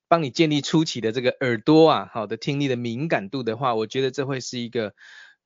[0.08, 4.94] 帮你建立初期的这个耳朵啊，好的听力的敏感度的话，我觉得这会是一个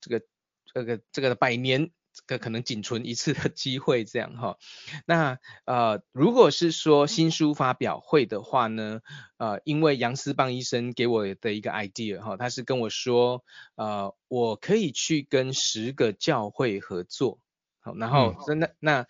[0.00, 0.24] 这个
[0.72, 4.56] 这个这个百年这个可能仅存一次的机会，这样哈。
[5.04, 9.00] 那呃，如果是说新书发表会的话呢，
[9.36, 13.44] 呃，因为杨思邦医生给我的一个 idea 哈，他是跟我说，
[13.74, 17.40] 呃，我可以去跟十个教会合作。
[17.80, 19.06] 好，然后真的那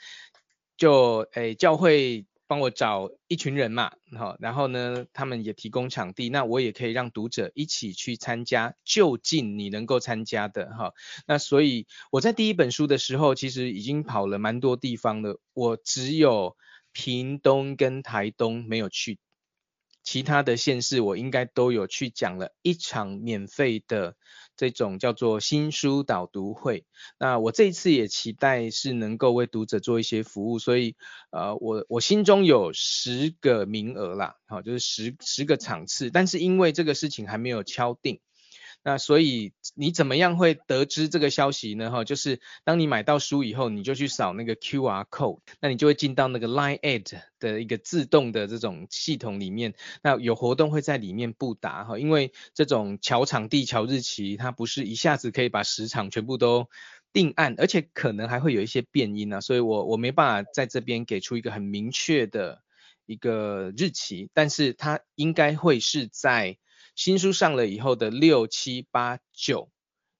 [0.76, 10.92] 就诶教会帮我找一群人嘛，好，然后呢，他们也提供场地，那我也可以让读者一起去参加，就近你能够参加的哈。
[11.26, 16.56] 那所以我在第一本书的时候，其实已经跑了蛮多地方了，我只有
[16.92, 19.18] 屏东跟台东没有去。
[20.04, 24.14] 其他的县市我应该都有去讲了一场免费的
[24.56, 26.84] 这种叫做新书导读会。
[27.18, 30.96] 那我这一次也期待是能够为读者做一些服务，所以
[31.30, 38.20] 呃我我心中有十个名额啦，好，就是十十个场次，但是因为这个事情还没有敲定。
[38.84, 41.90] 那所以你怎么样会得知这个消息呢？
[41.90, 49.72] 哈，就是当你买到书以后，你就去扫那个 QR code，那你就会进到那个 Line Ad 的一个自动的这种系统里面。
[50.02, 56.68] 那有活动会在里面布达哈，因为这种乔场地、乔日期，它不是一下子可以把十场全部都
[57.10, 62.60] 定案，而且可能还会有一些变因啊，所以我我没办法在这边给出一个很明确的
[63.06, 66.58] 一个日期，但是它应该会是在。
[66.94, 69.68] 新书上了以后的六七八九，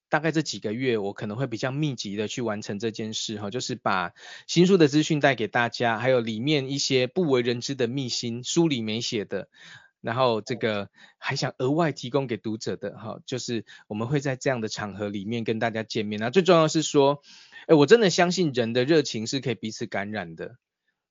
[0.09, 4.13] 大概这几个月，我可能会比较密集的去完成这件事哈，就是把
[4.47, 9.49] 新书的资讯带给大家，还有里面一些不为人知的秘辛，书里没写的，
[10.01, 16.21] 然后这个还想额外提供给读者的哈，就是我们会在这样的场合里面跟大家见面。
[16.21, 17.23] 那最重要是说，
[17.69, 20.57] 诶，我真的相信人的热情是可以彼此感染的，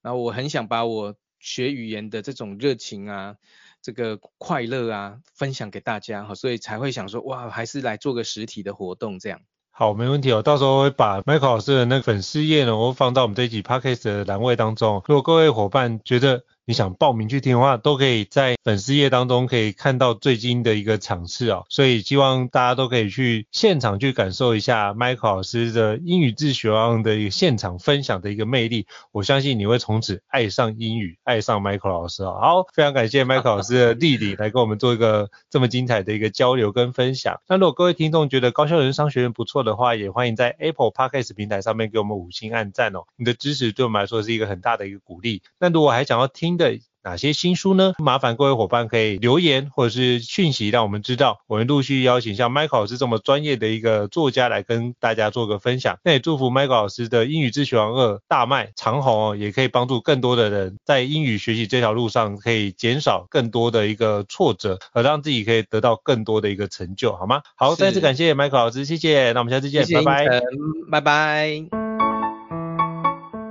[0.01, 3.38] 然后我很想把我学语言的这种热情啊。
[3.84, 9.41] 这个快乐啊，分享给大家哈，所以才会想说，哇，还是来做个实体的活动这样。
[9.75, 15.03] 好，没问题哦，到时候会把 Michael 老师的那个粉丝页呢，我会放到我们这一集 Podcast 的栏位当中。
[15.07, 28.88] 如果各位伙伴觉得，你想报名去听的话，都可以在粉丝页当中可以看到最近的一个场次哦，所以希望大家都可以去现场去感受一下 Michael 老师的英语自学王的一个现场分享的一个魅力。
[29.11, 32.39] 我相信你会从此爱上英语，爱上 Michael 老师哦。
[32.41, 37.41] 好，非常感谢 Michael 老师的莅临来跟我们做一个这么精彩的一个交流跟分享。
[37.49, 43.03] 那如果各位听众觉得高校人商学院不错的话，也欢迎在 Apple Podcast 平台上面给我们五星按赞哦。
[43.18, 45.41] 你的支持对我们来说是一个很大的一个鼓励。
[45.59, 47.93] 那如果还想要听的，哪些新书呢？
[47.97, 51.39] 麻烦各位伙伴可以留言或者是讯息，让我们知道。
[51.47, 55.97] 我们陆续邀请像 Michael 老师这么专业的一个作家来跟大家做个分享。
[56.03, 67.41] 那也祝福 Michael 老师的英语自学王二大卖长虹哦，也可以帮助更多的人在英语学习这条路上可以减少更多的一个挫折，而让自己可以得到更多的一个成就，好吗？
[67.57, 69.33] 好，再次感谢 Michael 老师，谢谢。
[69.33, 70.41] 那我们下次见，谢谢拜拜，
[70.89, 71.65] 拜拜。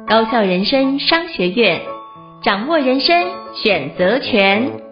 [0.08, 1.91] 高校人生商学院。
[2.42, 3.14] 掌握人生
[3.54, 4.91] 选择权。